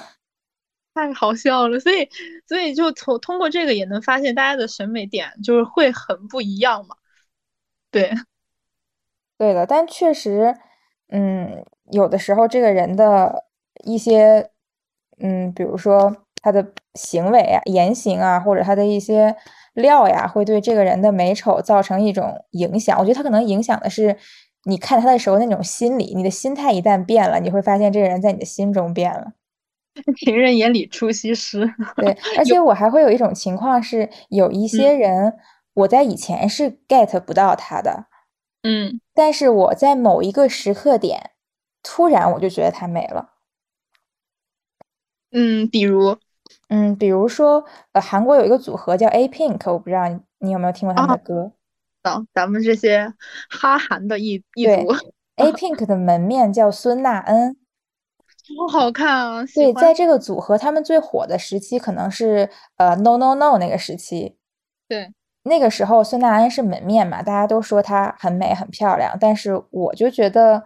[0.93, 1.79] 太好笑了。
[1.79, 2.09] 所以
[2.47, 6.95] 所以就从通过这个也能发现大家的审美点就是会很不一样嘛。
[7.91, 8.11] 对，
[9.37, 10.55] 对的，但确实，
[11.09, 13.45] 嗯，有的时候这个人的
[13.85, 14.51] 一些，
[15.19, 19.35] 嗯，比如说他的行为啊、言行啊，或者他的一些。
[19.77, 22.97] 料呀，会对这个人的美丑造成一种影响。
[22.97, 24.17] 我觉得他可能影响的是
[24.63, 26.15] 你看他的时候那种心理。
[26.15, 29.33] 你的心态一旦变了，你会发现这个人在你的心中变了。
[30.25, 31.71] 情人眼里出西施。
[31.95, 35.37] 对，而 且我还会有一种情况是，有一些人
[35.75, 38.07] 我在以前是 get 不到他的，
[38.63, 41.33] 嗯，但是我在某一个时刻点，
[41.83, 43.33] 突然我就觉得他美了。
[45.31, 46.17] 嗯，比如。
[46.69, 50.03] 嗯，比如说，呃，韩国有一个组合叫 A Pink，我不知道
[50.39, 51.51] 你有没有听过他们的歌。
[52.01, 53.13] 啊，咱们这些
[53.49, 54.71] 哈韩的一一组。
[55.35, 57.55] A Pink 的门面叫孙娜恩，
[58.69, 59.45] 好好看啊！
[59.53, 64.37] 对，在这个组合他们最火的时期，可能是呃 No No No 那个时期。
[64.89, 70.63] 对，那个时候孙娜恩是门面嘛，大家都说她很美很漂亮，但是我就觉得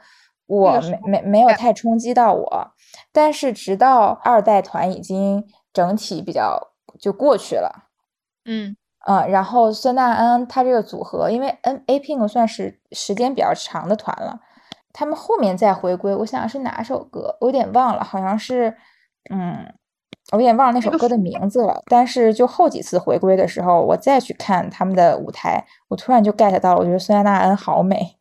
[0.48, 2.72] 我没没没有太冲击到我。
[3.12, 5.46] 但是直到二代团已经。
[5.74, 7.90] 整体比较就过去了，
[8.46, 8.76] 嗯
[9.08, 14.40] 嗯，然后孙娜恩他这个组合，因为 N A Pink 算是时间比较长的团了，
[14.94, 18.78] 他们后面再回归，我想是哪首歌，我有点忘了，好像是，
[19.32, 19.74] 嗯，
[20.32, 21.82] 我有点忘了那首歌的名字了。
[21.88, 28.18] 但是就后几次回归的时候，我再去看他们的舞台，我突然就 get 到了，我觉得孙娜恩好美。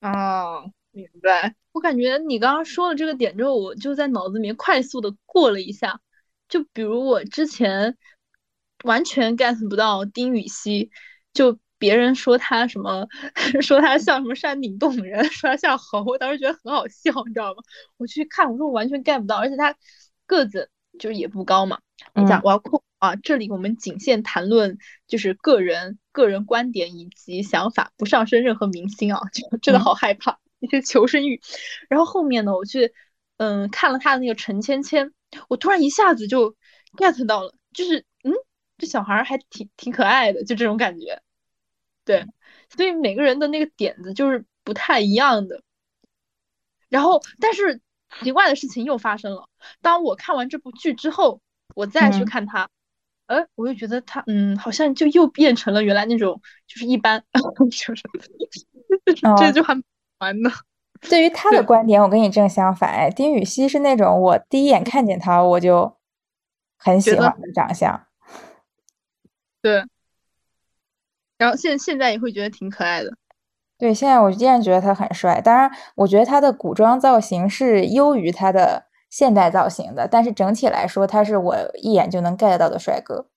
[0.00, 1.54] 哦，明白。
[1.72, 6.00] 我感觉你刚刚说的这个点之后，我就在脑子里面快速的过了一下。
[6.48, 7.96] 就比如我之前
[8.84, 10.90] 完全 get 不到丁禹兮，
[11.32, 13.06] 就别人说他什么，
[13.60, 17.62] 说他像什么山顶洞人，说他像猴，我当时觉得很好笑，你知道吗？
[17.96, 19.76] 我去看，我说我完全 get 不到，而且他
[20.26, 21.78] 个子就是也不高嘛。
[22.14, 31.40] 等一下，我要控啊，这里我们仅限谈论就是个人个人观点以及想法，不上升任何明星啊， 就真的好害怕一些求生欲。
[31.88, 32.92] 然后后面呢，我去
[33.36, 35.12] 嗯看了他的那个陈芊芊。
[35.48, 36.56] 我突然一下子就
[36.96, 38.32] get 到了，就是嗯，
[38.78, 41.22] 这小孩还挺挺可爱的，就这种感觉。
[42.04, 42.26] 对，
[42.74, 45.62] 所以每个人的那个点子就是不太一样的。
[46.88, 47.82] 然后，但是
[48.22, 49.48] 奇怪的事情又发生了。
[49.82, 51.42] 当我看完这部剧之后，
[51.74, 52.70] 我再去看他，
[53.26, 57.22] 哎，我又觉得他，嗯，好像就又变成了原来那种，就是一般，
[57.70, 58.02] 就是
[59.38, 59.78] 这就还
[60.18, 60.50] 蛮的。
[61.02, 62.90] 对于他的观点，我跟你正相反。
[62.90, 65.96] 哎，丁禹兮是那种我第一眼看见他我就
[66.76, 68.06] 很喜欢的长相。
[69.62, 69.84] 对。
[71.36, 73.12] 然后现现在也会觉得挺可爱的。
[73.78, 75.40] 对，现在我依然觉得他很帅。
[75.40, 83.28] 当然，我觉得他的古装造型是优于他的现代造型的，但是整体来说，他是我一眼就能 get 到的帅哥。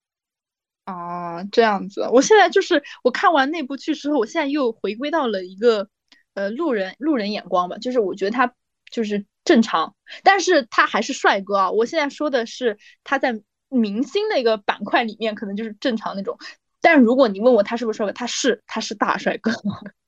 [0.87, 2.09] 哦，这样子。
[2.11, 5.87] 我现在就是我看完那部剧之后，我现在又回归到了一个。
[6.33, 8.53] 呃，路人路人眼光吧，就是我觉得他
[8.91, 11.71] 就是正常，但是他还是帅哥啊。
[11.71, 13.39] 我现在说的是他在
[13.69, 16.37] 明星那个板块里面可能就是正常那种，
[16.81, 19.51] 但如果你问我他是不是帅哥，他是他是大帅哥，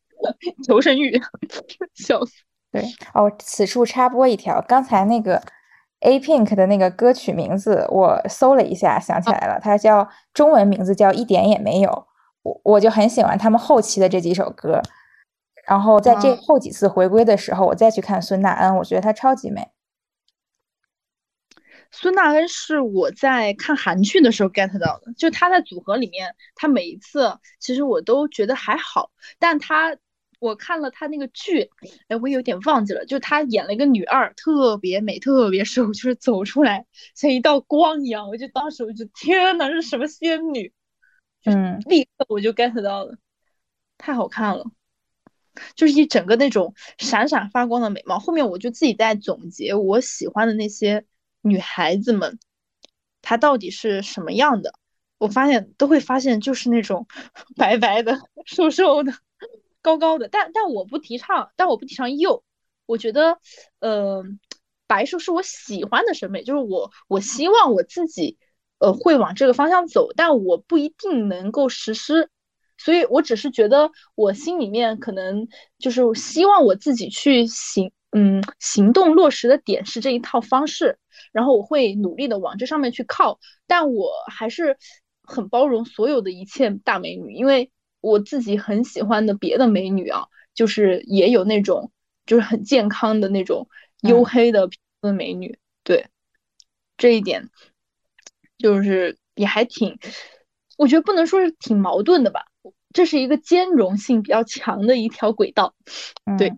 [0.65, 1.21] 求生欲，
[1.93, 2.33] 笑死。
[2.71, 2.83] 对
[3.13, 5.41] 哦，此处插播一条，刚才那个
[5.99, 12.07] A Pink 的那个歌曲名字我搜了一下，想起来了，它叫中文名字叫一点也没有，
[12.41, 14.81] 我我就很喜欢他们后期的这几首歌。
[15.65, 19.69] 然后在这后几次回归的时候，我再去看孙娜恩，我觉得她超级美。
[21.89, 29.95] 孙娜恩是我在看韩剧的时候 get 到的，就她在组合里面，她每一次其实我都觉得还好，但她
[30.39, 31.69] 我看了她那个剧，
[32.07, 40.73] 哎，我有点忘记了，就她演了一个女二，特别美，特别瘦， 就是走出来像一道光一样，我就当时我就天呐，是什么仙女？
[41.45, 43.15] 嗯，立刻我就 get 到了，
[43.97, 44.65] 太好看了。
[45.75, 51.05] 就是一整个那种闪闪发光的美貌，后面我就自己在总结我喜欢的那些
[51.41, 52.39] 女孩子们，
[53.21, 54.73] 她到底是什么样的？
[55.17, 57.07] 我发现都会发现就是那种
[57.55, 59.13] 白白的、瘦瘦的、
[59.81, 60.27] 高高的。
[60.27, 62.43] 但但我不提倡，但我不提倡幼。
[62.85, 63.37] 我觉得，
[63.79, 64.23] 呃，
[64.87, 68.37] 白瘦是我喜欢的审美，就是我我希望我自己
[68.79, 72.29] 呃会往这个方向走，但我不一定能够实施。
[72.83, 75.47] 所以，我只是觉得我心里面可能
[75.79, 80.97] 就是希望我自己去行，嗯，行动落实的点是这一套方式，
[81.31, 83.39] 然后我会努力的往这上面去靠。
[83.67, 84.77] 但我还是
[85.23, 91.89] 很包容所有的一切大美女，因为我自己很喜欢的别的美女啊，就是也有那种
[92.25, 93.69] 就是很健康的那种
[94.01, 95.57] 黝黑的皮肤的美女。
[95.85, 96.07] 对，
[96.97, 97.49] 这一点
[98.57, 99.97] 就是也还挺，
[100.77, 102.47] 我觉得不能说是挺矛盾的吧。
[102.93, 105.73] 这是一个兼容性比较强的一条轨道，
[106.37, 106.53] 对，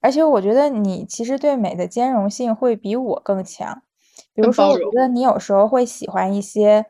[0.00, 3.82] 而且我觉得你其实对美的兼容性会比我更强。
[4.32, 6.86] 比如说，我觉得你有时候会喜欢一些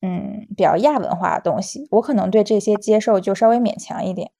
[0.00, 4.30] 嗯比较亚文化的东西，我可能对这些接受就稍微勉强一点。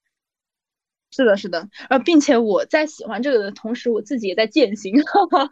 [1.10, 4.94] 是的，是的，呃，并且我在喜欢这个的同时，我自己也在践行，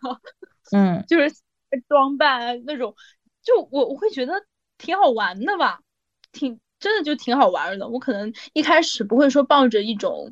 [0.72, 1.34] 嗯，就是
[1.88, 2.94] 装扮那种，
[3.42, 4.34] 就我我会觉得
[4.78, 5.80] 挺好玩的吧，
[6.32, 6.60] 挺。
[6.84, 10.30] 真的就挺好玩的，我可能一开始不会说抱着一种，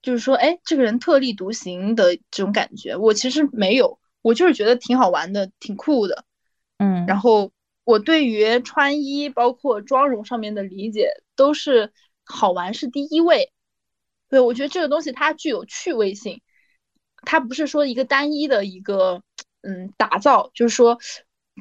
[0.00, 6.24] 就是说，哎，这个人特立独行的这种感觉，我其实没有，我就是觉得挺好玩的，挺酷的，
[6.78, 7.04] 嗯。
[7.06, 7.52] 然后
[7.84, 11.92] 我对于穿衣包括妆容上面的理解都是
[12.24, 13.52] 好玩是第一位，
[14.30, 16.40] 对我觉得这个东西它具有趣味性，
[17.26, 19.20] 它不是说一个单一的一个，
[19.60, 20.98] 嗯，打造，就是说，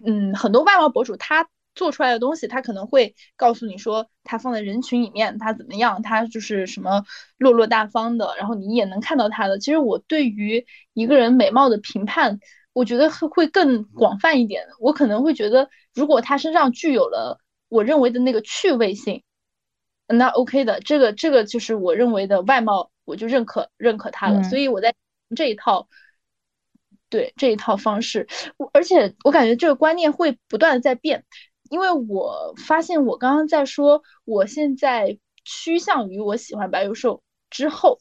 [0.05, 1.49] 嗯，很多外貌博主他。
[1.79, 7.05] 做出来的东西，他可能会告诉你说，他放在人群里面，他怎么样，他就是什么
[7.37, 9.57] 落落大方的，然后你也能看到他的。
[9.59, 12.37] 其实我对于一个人美貌的评判，
[12.73, 14.65] 我觉得会会更广泛一点。
[14.81, 17.39] 我可能会觉得，如果他身上具有了
[17.69, 19.23] 我认为的那个趣味性，
[20.07, 24.43] 那 OK 的，这个这个就是我认为的外貌，我就认可认可他了。
[24.43, 24.93] 所以我在
[25.33, 25.87] 这一套，
[27.09, 31.23] 对这一套方式，我而且我感觉这个观念会不断的在变。
[31.69, 37.99] 因为我发现，我刚刚在说，我现在趋向于我喜欢白幼瘦之后，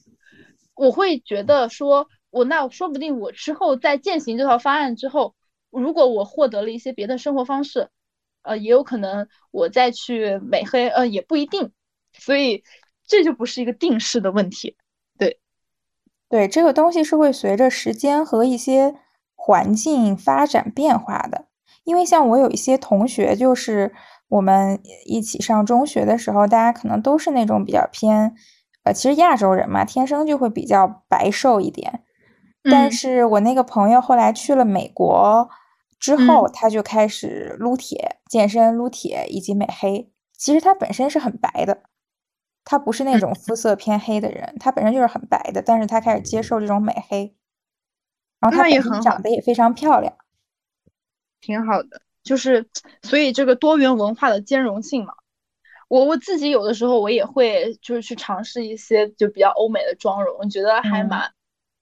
[0.74, 5.35] 我会觉得说，我那说不定我之后在践行这套方案之后，
[5.70, 7.90] 如果我获得了一些别的生活方式，
[8.42, 11.72] 呃，也有可能我再去美黑，呃，也不一定，
[12.12, 12.64] 所以
[13.07, 14.76] 这就不是一个定式的问题。
[15.18, 15.40] 对，
[16.28, 18.94] 对，这个东西是会随着时间和一些
[19.35, 21.47] 环境发展变化的。
[21.88, 23.94] 因为像我有一些同学，就是
[24.29, 28.35] 我们一起上中学的时候，大家可能都是那种比较偏，
[28.85, 32.03] 呃，其实亚洲人嘛，天生就会比较白瘦一点。
[32.70, 35.48] 但是我那个朋友后来去了美国
[35.98, 40.12] 之后，他就开始撸铁、健身、撸铁以及美黑。
[40.37, 41.85] 其实他本身是很白的，
[42.66, 45.62] 他不是那种肤色偏黑的人，他本身就是很白的。
[45.62, 47.35] 但是他开始接受这种美黑，
[48.40, 50.12] 然后他本身长得也非常漂亮。
[51.40, 52.66] 挺好的，就是
[53.03, 55.14] 所以这个多元文化的兼容性嘛，
[55.88, 61.31] 我我自己有的时候我也会就是去尝试一些就比较欧美的妆容，我觉得还蛮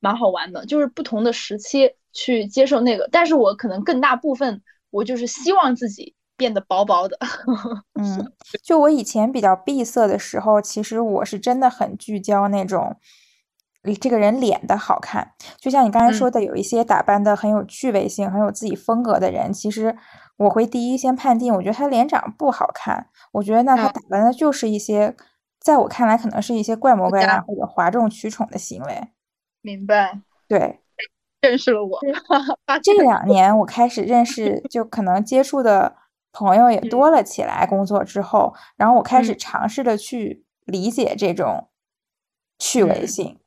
[0.01, 7.19] 蛮好玩的，就是不同的时期去接受那个，但是我可能更大部分我就是希望自己变得薄薄的。
[7.99, 12.97] 嗯，就我以前比较闭塞的时候，其实我是真的很聚焦那种。
[13.95, 19.97] 这个人脸的好看，就像你刚才说的，有一些打扮的很有趣味性、很有自己风格的人，其实
[20.37, 25.15] 我会第一先判定，我觉得他脸长不好看，我觉得那他打扮的就是一些，
[25.61, 29.09] 在我看来可能是一些怪模怪样或者哗众取宠的行为。
[29.63, 30.21] 明白？
[30.49, 30.81] 对，
[31.41, 31.99] 认识了我。
[32.83, 35.97] 这两年我开始认识，就可能接触的
[36.33, 37.67] 朋友也多了起来。
[37.67, 41.69] 工作之后，然后我开始尝试的去理解这种
[42.59, 43.39] 趣味性。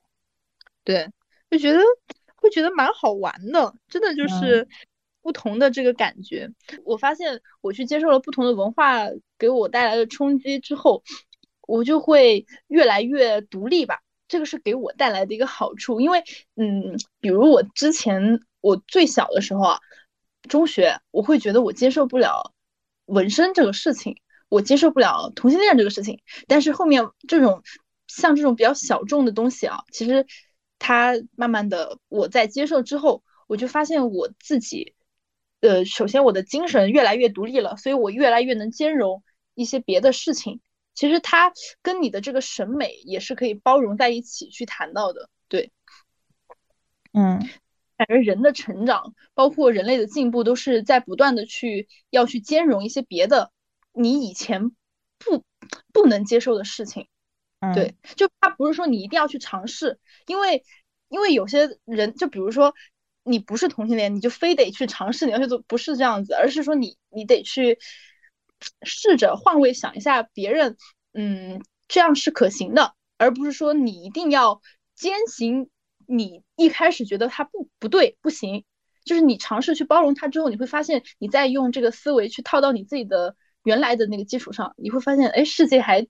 [0.90, 1.08] 对，
[1.52, 1.80] 就觉得
[2.36, 4.68] 会觉得蛮好玩的，真的就是
[5.22, 6.50] 不同的这个感觉。
[6.84, 11.04] 我发现我去接受了不同的文化给我带来的冲击之后，
[11.68, 14.00] 我就会越来越独立吧。
[14.28, 16.24] 这个是给我带来的一个好处，因为
[16.56, 19.80] 嗯，比如我之前我最小的时候啊，
[20.48, 22.52] 中学，我会觉得我接受不了
[23.06, 24.18] 纹身这个事情，
[24.50, 26.20] 我接受不了同性恋这个事情。
[26.48, 27.62] 但是后面这种
[28.08, 30.26] 像这种比较小众的东西啊，其实
[30.80, 34.96] 它慢慢的我在接受之后，我就发现我自己，
[35.60, 39.22] 呃，首先我的精神越来越独立了，所以我越来越能兼容
[39.54, 40.62] 一些别的事情。
[40.96, 45.72] 其实它跟你的这个审美也是可以包容在一起去谈到的，对，
[47.14, 47.48] 嗯。
[47.98, 53.52] 感觉人的成长，包括人类的进步，都是在不断的去要去兼容一些别的
[53.92, 54.70] 你以前
[55.18, 55.44] 不
[55.92, 57.10] 不能接受的事情。
[57.74, 60.64] 对，就他不是说你一定要去尝试，因为
[61.10, 62.74] 因为有些人，就比如说
[63.24, 67.80] 你不是同性恋，你就非得去尝试你要去做，不是这样子，而是说你你得去
[68.84, 70.78] 试着换位想一下，别人
[71.14, 74.62] 嗯这样是可行的，而不是说你一定要
[74.96, 75.70] 坚行。
[76.12, 78.66] 你一开始觉得他不不对不行，
[79.06, 86.08] 就是你尝试去包容他之后，你会发现，你再用这个思维去套到你自己的原来的那个基础上，你会发现，哎，世界还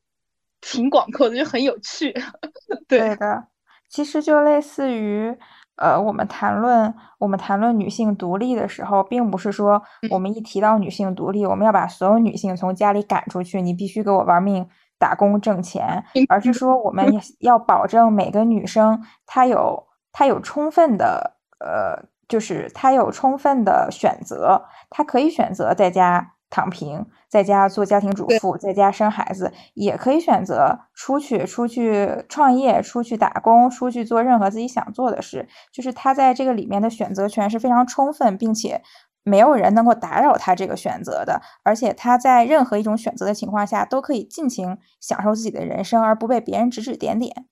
[0.61, 2.13] 挺广阔的，就很有趣。
[2.87, 3.47] 对的，
[3.89, 5.37] 其实就类似于，
[5.75, 9.81] 呃，我们谈论我们谈论女性独立的时候，并不是说
[10.11, 14.67] 我们一提到女性独立，我们要把所有女性从家里赶出去，你必须给我玩命。
[15.01, 17.05] 打工挣钱，而是说我们
[17.39, 35.47] 要保证每个女生她有她有充分的呃，就是她有充分的选择，她可以选择在家躺平，在家做家庭主妇，在家生孩子，也可以选择出去出去创业，出去打工，出去做任何自己想做的事。
[35.71, 38.81] 就是他在这个里面的选择权是非常充分，并且。
[39.23, 47.45] 没有人能够打扰他这个选择的，而且他在任何一种选择的情况下都可以尽情享受自己的人生，而不被别人指指点点。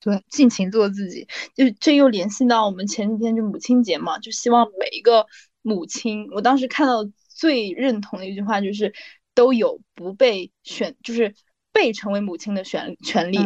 [0.00, 5.24] 对，尽情做自己，就这又联系到我们前几天就母亲节嘛，就希望每一个
[5.62, 7.04] 母亲，我当时看到
[7.40, 8.92] 最认同的一句话就是，
[9.34, 11.34] 都有不被选，就是
[11.72, 13.38] 被成为母亲的权权利，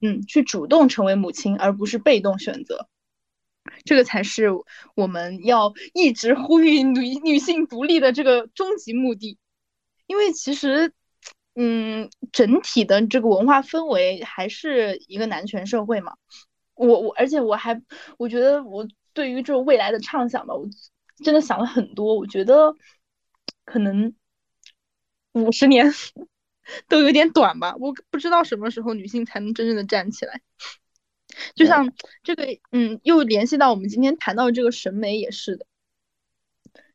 [0.00, 2.88] 嗯，去主动成为母亲，而不是被动选择。
[3.84, 4.46] 这个才是
[4.94, 9.38] 我们要一直呼吁女女性独立的这个终极目的，
[10.06, 10.92] 因为其实，
[11.56, 16.14] 嗯，整体的这个文化氛围还是一个男权社会嘛。
[16.74, 17.82] 我我，而且我还
[18.18, 20.66] 我觉得我对于这种未来的畅想吧，我
[21.22, 22.16] 真的想了很多。
[22.16, 22.74] 我觉得
[23.70, 24.12] 可能
[25.30, 25.92] 五十年
[26.88, 30.40] 都有点短吧，我不知道什么时候女性才能真正的站起来。
[31.54, 31.92] 就像
[32.24, 35.66] 这个，嗯，又联系到我们今天谈到的这个审美也是的，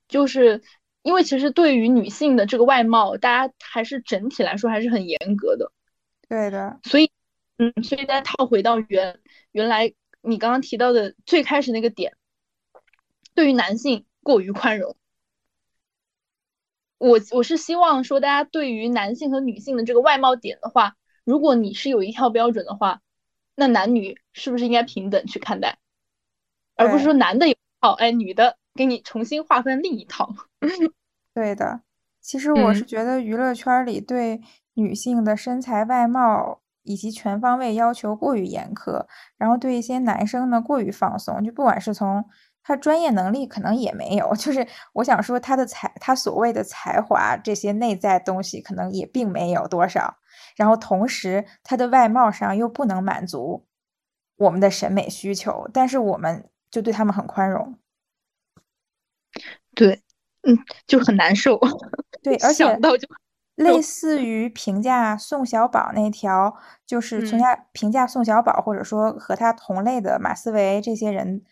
[0.10, 0.62] 就是
[1.02, 5.72] 因为其实对于女性的这个外貌，大家还是整体来说还是很严格的。
[6.28, 6.82] 对的。
[6.84, 7.10] 所以，
[7.58, 9.22] 嗯，所以再套回到原
[9.54, 12.18] 原来你刚刚提到的最开始那个点，
[13.34, 14.98] 对于男性过于宽容。
[16.98, 23.02] 我我是希望说，大家对于男性和女性的这个外貌点的话，如果你是有一套标准的话。
[23.58, 25.78] 那男女是不是应该平等去看待，
[26.76, 30.30] 而不是说男的有一套，哎，女的给你重新划分另一套？
[31.34, 31.80] 对的，
[32.20, 34.42] 其实我是觉得娱乐圈里对
[34.74, 39.06] 女性的身材外貌以及全方位要求过于严苛，
[39.38, 42.26] 然后对一些男生呢过于放松，就不管是从
[42.68, 50.18] 他专业能力可能也没有，就是我想说他的才，他所谓的才华这些内在东西可能也并没有多少。
[50.56, 53.66] 然后同时，他的外貌上又不能满足
[54.38, 57.78] 我们的审美需求，但是我们就对他们很宽容。
[59.76, 60.02] 对，
[60.42, 60.58] 嗯，
[60.88, 61.60] 就很难受。
[62.24, 62.66] 对， 而且
[63.56, 71.44] 类似于评价宋小宝那条，就是评价评价宋小宝，或者说和他同类的马思唯这些人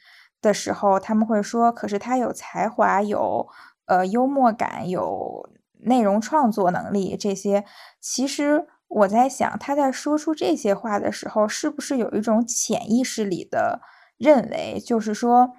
[0.43, 3.49] 的时候，他们会说：“可是他有才华，有
[3.85, 7.65] 呃幽默感，有内容创作能力，这些
[7.99, 13.81] 其实。”我在想，他在说出这些话的时候，是不是有一种潜意识里的
[14.19, 15.53] 认为，就是说，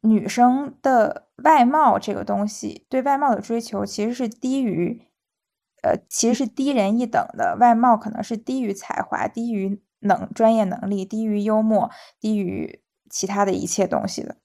[0.00, 5.02] 女生的外貌这个东西，对外貌的追求其实是低于，
[5.82, 7.58] 呃，其实是低人一等的。
[7.60, 12.80] 外貌可能是低于才华、低于能专业能力、低于幽默、低于
[13.10, 14.36] 其他的一切东西的。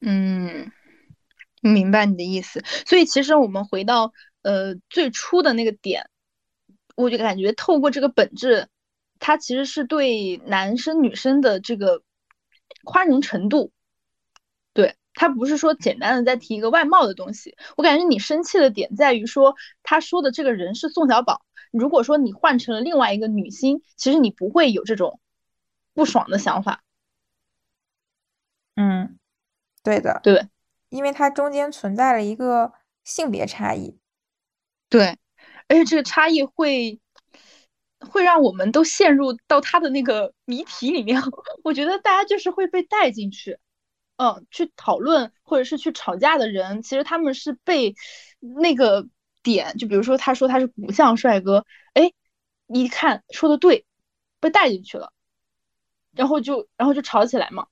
[0.00, 0.70] 嗯，
[1.60, 2.62] 明白你的意思。
[2.86, 4.12] 所以，其实我们回到
[4.42, 6.08] 呃最初的那个点。
[6.96, 8.68] 我就感觉透过这个本质，
[9.20, 12.02] 它其实是对男生女生的这个
[12.84, 13.72] 宽容程度，
[14.74, 17.56] 对他不是说简单的在提一个外貌的东西。
[17.78, 21.40] 我感觉你生气的点在于说他说的这个人是宋小宝，
[21.72, 25.20] 如果说你换成了另外一个女星，其实你不会有这种
[25.94, 26.82] 不爽的想法。
[28.76, 29.18] 嗯，
[29.82, 30.48] 对的，对，
[30.88, 32.72] 因为它中间存在了一个
[33.04, 33.98] 性别差异。
[34.88, 35.18] 对，
[35.68, 37.00] 而且这个差异会
[38.00, 41.20] 会让我们都陷入到他的那个谜题里面。
[41.62, 43.58] 我觉得大家就是会被带进去，
[44.16, 47.94] 嗯，去讨论或者是去吵架的人，其实他们是被
[48.40, 49.06] 那个
[49.42, 51.64] 点，就比如说他说他是骨相帅哥，
[51.94, 52.12] 哎，
[52.66, 53.84] 一看说的对，
[54.40, 55.12] 被带进去了，
[56.12, 57.68] 然后就然后就吵起来嘛。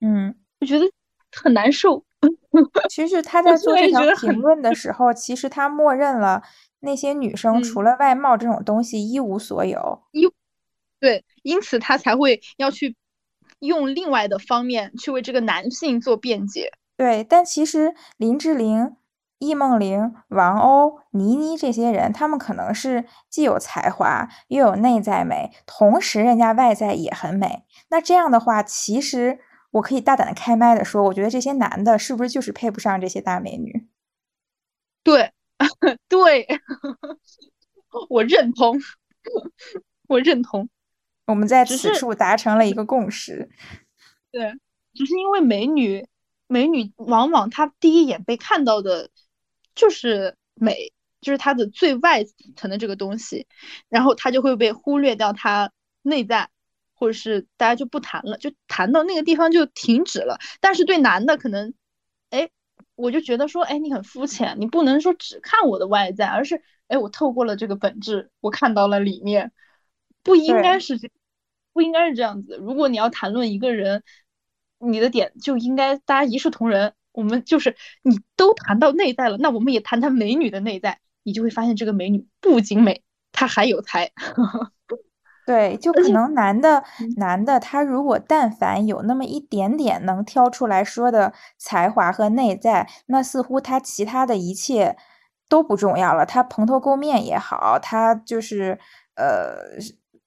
[0.00, 0.84] 嗯，我觉得
[1.32, 2.04] 很难受。
[2.88, 6.42] 其实他在做这条评论的时候，其实他默认了
[6.80, 10.02] 那些女生除了外貌这种东西一无所有。
[10.12, 10.26] 一，
[10.98, 12.96] 对，因此他才会要去
[13.60, 16.72] 用另外的方面去为这个男性做辩解。
[16.96, 18.96] 对，但其实林志玲、
[19.38, 27.64] 易梦玲、王鸥、倪妮这些人，他们可能是既有才华又有内在美，同时人家外在也很美。
[27.90, 29.40] 那这样的话，其实。
[29.72, 33.86] 我可以大胆的开麦的说，我觉得这些男的是不是就是配不上这些大美女？
[35.02, 35.32] 对，
[36.08, 36.46] 对，
[38.08, 38.78] 我认同，
[40.08, 40.68] 我认同。
[41.26, 43.50] 我们在此处达成了一个共识。
[44.30, 44.54] 对，
[44.94, 46.06] 只是因为美女，
[46.46, 49.10] 美女往往她第一眼被看到的，
[49.74, 53.46] 就是美，就是她的最外层的这个东西，
[53.88, 56.48] 然后她就会被忽略掉她内在。
[56.96, 60.38] 或者是大家就不谈了，就谈到那个地方就停止了。
[60.60, 61.74] 但是对男的可能，
[62.30, 62.50] 哎，
[62.96, 69.52] 我就觉得说，哎，你很肤浅，你不能说只看我的外在，而是，哎，我透过了这个本质，我看到了里面，
[70.22, 71.10] 不应该是这，
[71.72, 72.56] 不应该是这样子。
[72.60, 74.02] 如果你要谈论一个人，
[74.78, 76.94] 你的点就应该大家一视同仁。
[77.12, 84.12] 我们就是你都谈到内在了，那我们也谈谈美女的内在，你就会发现这个美女不仅美，她还有才。
[85.46, 86.82] 对，就可能男的
[87.16, 94.96] 男的，他如果但凡有那么一点点能挑出来说的才华和内在，那似乎他其他的一切
[95.48, 96.26] 都不重要了。
[96.26, 98.80] 他蓬头垢面也好，他就是
[99.14, 99.54] 呃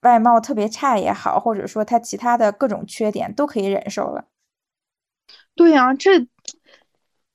[0.04, 4.24] 外貌特别差也好，或者说他其他的各种缺点都可以忍受了。
[5.54, 6.22] 对呀，这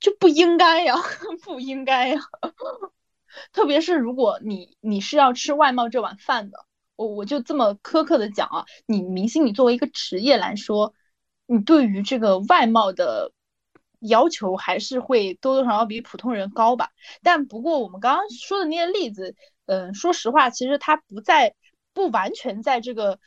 [0.00, 0.94] 就不应该呀，
[1.44, 2.18] 不应该呀。
[3.52, 6.64] 特别是如果你你是要吃外貌这碗饭的。
[6.96, 10.94] 我我就这么苛刻的讲啊，你明星你作为一个职业来说，
[11.46, 13.32] 你对于这个外貌的
[14.00, 16.90] 要求还是会多多少少比普通人高吧。
[17.22, 19.34] 但不过我们刚刚说的那些例子，
[19.66, 21.54] 嗯，说实话，其实它不在
[21.92, 23.18] 不完全在这个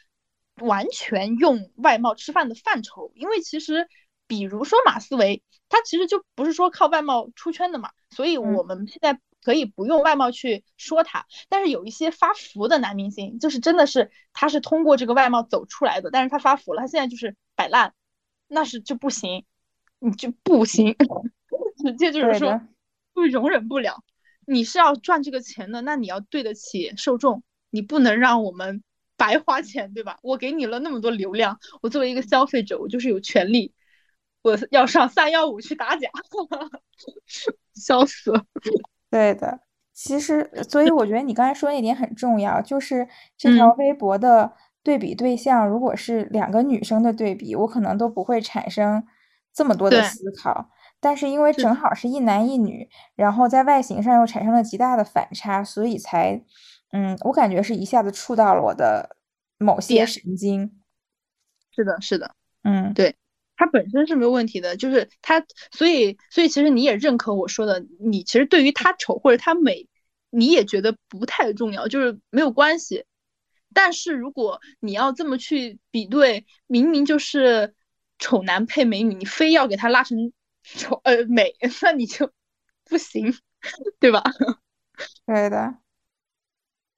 [0.61, 3.87] 完全用外貌吃饭的范畴，因为其实
[4.27, 9.19] 比如说马思唯，他其实就不是说靠外貌出圈的嘛，所以我们现在。
[9.47, 17.93] 可以不用外貌去说他，但是有一些发福的男明星，就是真的是他是通过这个外貌走出来的，但是他发福了，他现在就是摆烂，
[18.49, 19.45] 那是就不行，
[19.99, 20.97] 你就不行，
[21.81, 22.59] 直接就是说
[23.13, 24.03] 不容忍不了。
[24.45, 28.83] 你是要赚这个钱的，那你要对得起受众，你不能让我们
[29.15, 30.19] 白花钱，对吧？
[30.23, 33.73] 我给你了那么多流量，我作为一个消费者，我就是有权利，
[34.41, 36.09] 我要上三幺五去打假，
[37.73, 38.45] 笑死了。
[39.09, 39.59] 对的，
[39.93, 44.53] 其实，所以我觉得你刚才说那点很重要，就是这条微博的
[44.83, 49.05] 对比对象，如果是两个女生的对比，我可能都不会产生
[49.53, 50.69] 这么多的思考。
[50.99, 56.43] 但是因为正好是一男一女，然后在外形上又产生了极大的反差，所以才，
[56.91, 59.15] 嗯，我感觉是一下子触到了我的
[59.59, 60.81] 某些神经。
[61.71, 62.31] 是的，是的，
[62.63, 63.15] 嗯，对。
[63.57, 69.87] 他本身是没有问题的，就是他，所以，所以其实你也认可我说的，你其实对于他丑或者他美，
[70.29, 73.03] 你也觉得不太重要，就是没有关系。
[73.73, 77.75] 但是如果你要这么去比对，明明就是
[78.19, 80.31] 丑男配美女，你非要给他拉成
[80.63, 82.31] 丑呃美， 那你就
[82.85, 83.35] 不行，
[83.99, 84.23] 对吧？
[85.25, 85.77] 对的。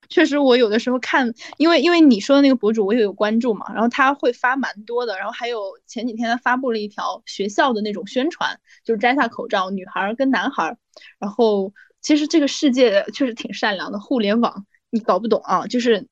[0.10, 10.76] 确实，我有的时候看，因为因为你说的那个博主，我也有关注嘛，然后他会发蛮多的，然后还有前几天他发布了一条学校的那种宣传，就是摘下口罩，女孩跟男孩，
[11.20, 16.07] 然后其实这个世界确实挺善良的，互联网你搞不懂啊，就是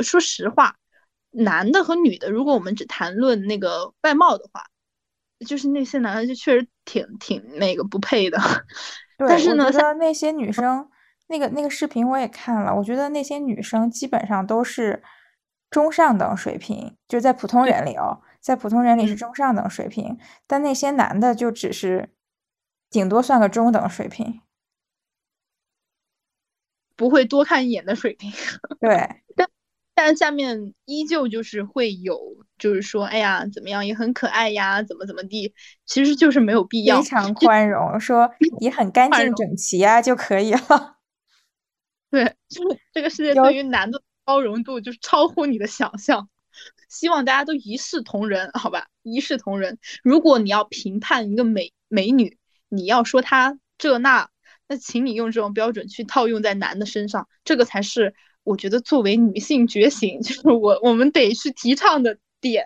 [0.00, 0.76] 说实话，
[1.30, 4.64] 男的和女的，如果我们只谈论那个外貌的话，
[5.46, 8.38] 就是那些男的就确实挺挺那个不配的，
[9.16, 10.86] 但是呢，像那些女生。
[11.28, 15.02] 那个那个视频我也看了，我觉得那些女生基本上都是
[15.70, 22.10] 中上等水平，就在普通人里哦，在普通人里是中上等水平，但那些男的就只是
[22.90, 24.40] 顶多算个中等水平，
[26.96, 28.32] 不会多看一眼的水平。
[28.80, 29.48] 对， 但
[29.94, 32.18] 但下面依旧就是会有，
[32.58, 35.52] 就是说，哎呀，怎么样也很可爱呀，怎么怎么地，
[35.84, 40.97] 其实就是没有必要，非常宽容，说 也很干净整齐呀就可以了。
[42.10, 46.28] 对， 就是这个世界对于男的包容度就是超乎你的想象。
[46.88, 48.88] 希望大家都一视同仁，好吧？
[49.02, 49.78] 一视同仁。
[50.02, 52.38] 如果你要评判一个美美女，
[52.68, 54.30] 你要说她这那，
[54.66, 62.64] 那请你用这种标准去套用在男的身上，这个才是我觉得作为女性觉醒， 就是我我们得去提倡的点。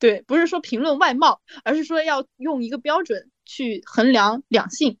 [0.00, 4.98] 对，不是说评论外貌，而是说要用一个标准去衡量两性，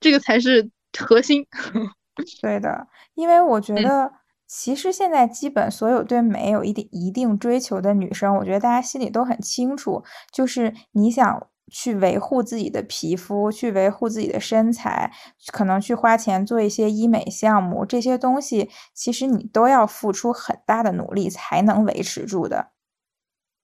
[0.00, 1.46] 这个才是核心。
[2.40, 4.12] 对的，因为我觉得。
[4.54, 15.10] 其实现在基本所有对美有一定一定追求的女生，我觉得大家心里都很清楚，就是你想去维护自己的皮肤，去维护自己的身材，
[15.54, 22.72] 可能去花钱做一些医美项目，这些东西其实你都要付出很大的努力才能维持住的。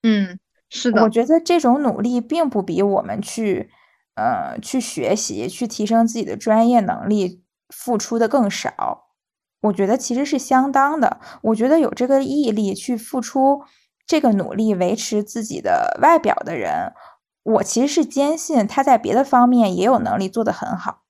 [0.03, 0.39] 嗯，
[0.71, 3.69] 是的，我觉得这种努力并不比我们去
[4.19, 9.07] 呃去学习、去提升自己的专业能力付出的更少。
[9.61, 11.21] 我觉得其实是相当的。
[11.43, 13.63] 我觉得有这个毅力去付出
[14.07, 16.93] 这个努力维持自己的外表的人，
[17.43, 21.03] 我其实是坚信他在别的方面也有能力做得很好。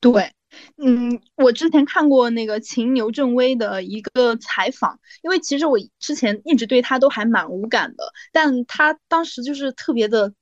[0.00, 0.32] 对，
[0.76, 10.32] 嗯，我之前看过那个秦牛正威的一个采访，因为其实我之前一直对他都还蛮无感的，但他当时就是特别的。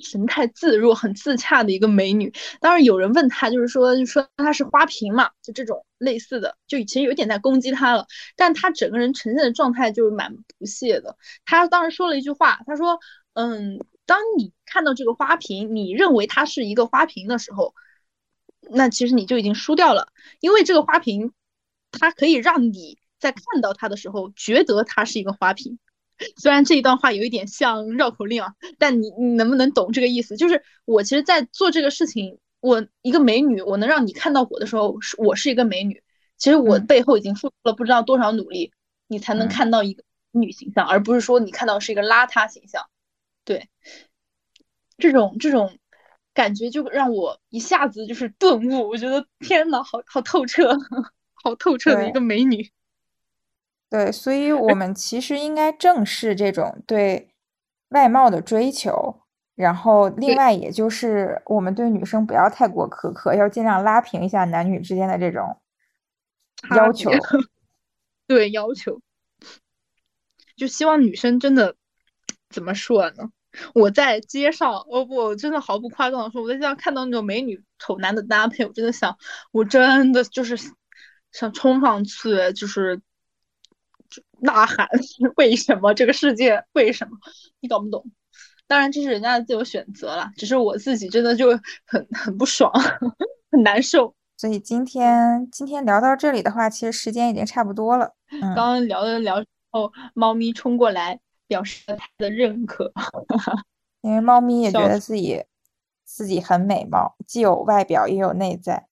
[0.00, 2.32] 神态自若、很自洽的一个美女。
[2.60, 8.06] 当然有人问她，就是说，就说她是花瓶嘛，就这种类似的，就其实有点在攻击她了。
[8.36, 11.16] 但她整个人呈现的状态就是蛮不屑的。
[11.44, 12.98] 她当时说了一句话，她说
[13.34, 17.74] ：“嗯，当你看到这个花瓶，你认为它是一个花瓶的时候，
[18.70, 20.08] 那其实你就已经输掉了，
[20.40, 21.32] 因为这个花瓶，
[21.92, 25.78] 它可以让你在看到它的时候觉得它是一个花瓶。”
[26.36, 30.36] 虽然这一段话有一点像绕口令啊，但你你能不能懂这个意思？
[30.36, 36.02] 就是我其实，在做这个事情，我一个美女，我能让你看到我的时候，是我是一个美女。
[36.36, 38.72] 其实我背后已经付出了不知道多少努力，
[39.08, 42.86] 你才能看到一个女形象，而不是说你看到是一个邋遢形象。
[43.44, 43.68] 对，
[44.98, 45.78] 这种这种
[46.34, 50.76] 感觉就让我一下子就是顿悟，我觉得天呐，好好透彻，
[51.34, 52.70] 好透彻的一个美女。
[53.90, 57.30] 对，所以我们其实应该正视这种对
[57.88, 59.22] 外貌的追求，
[59.54, 65.58] 然后另外也就是我们对女生不要太过苛刻，要尽量拉平一下男女之间的这种
[66.76, 67.10] 要求。
[68.26, 69.00] 对，要求
[70.54, 71.74] 就希望女生真的
[72.50, 73.30] 怎么说呢？
[73.72, 79.16] 我在街上，哦不，真的毫不夸张的说，我在街上看到那种美女丑男的搭配，我真的想，
[79.50, 80.58] 我真的就是
[81.32, 83.00] 想冲上去，就是。
[84.40, 84.88] 呐喊，
[85.36, 86.64] 为什么 这个世界？
[86.72, 87.16] 为什么
[87.60, 88.04] 你搞不懂？
[88.66, 91.48] 当然这是人家的自由选择了，只是我自己真的就
[91.86, 92.70] 很很不爽，
[93.50, 94.14] 很难受。
[94.36, 98.14] 所以今天今天聊到这里的话，其实时间已经差不多了。
[98.40, 102.92] 刚刚聊了聊后，猫咪冲过来表示了它的认可，
[104.02, 105.44] 因为猫咪也觉得自己
[106.04, 108.86] 自己很美貌，既有外表也有内在。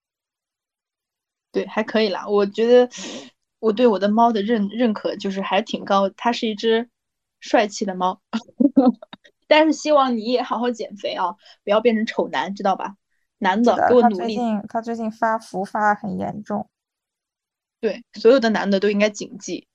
[1.53, 2.91] 对，还可以啦，我觉得。
[3.59, 6.89] 我对我的猫的认认可就是还挺高，它是一只
[7.41, 8.21] 帅气的猫，
[9.49, 12.97] 但是希望你也好好减肥啊，不要变成丑男，知道吧？
[13.39, 14.17] 男的给我努力。
[14.17, 16.69] 他最近他最近发福发很严重，
[17.81, 19.67] 对，所有的男的都应该谨记，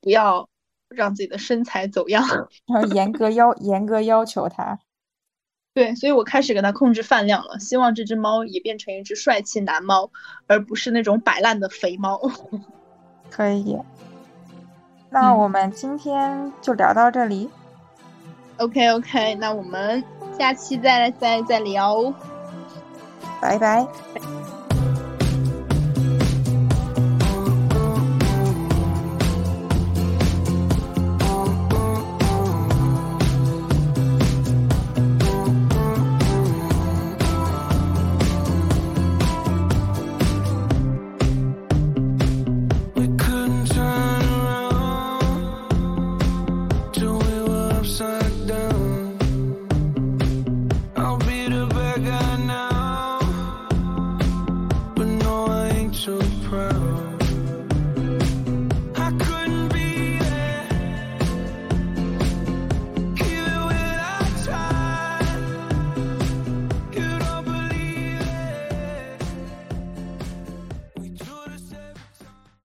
[0.00, 0.48] 不要
[0.88, 2.24] 让自己的身材走样，
[2.66, 4.78] 然后严格要严格要求他。
[5.74, 10.10] 对，所以我开始给他控制饭量了，希望这只猫也变成一只帅气男猫，
[10.46, 12.20] 而不是那种摆烂的肥猫。
[13.30, 13.78] 可以，
[15.10, 17.50] 那我们今天就聊到这里。
[18.58, 20.02] OK OK，那我们
[20.38, 22.12] 下期再再再聊，
[23.40, 23.86] 拜拜。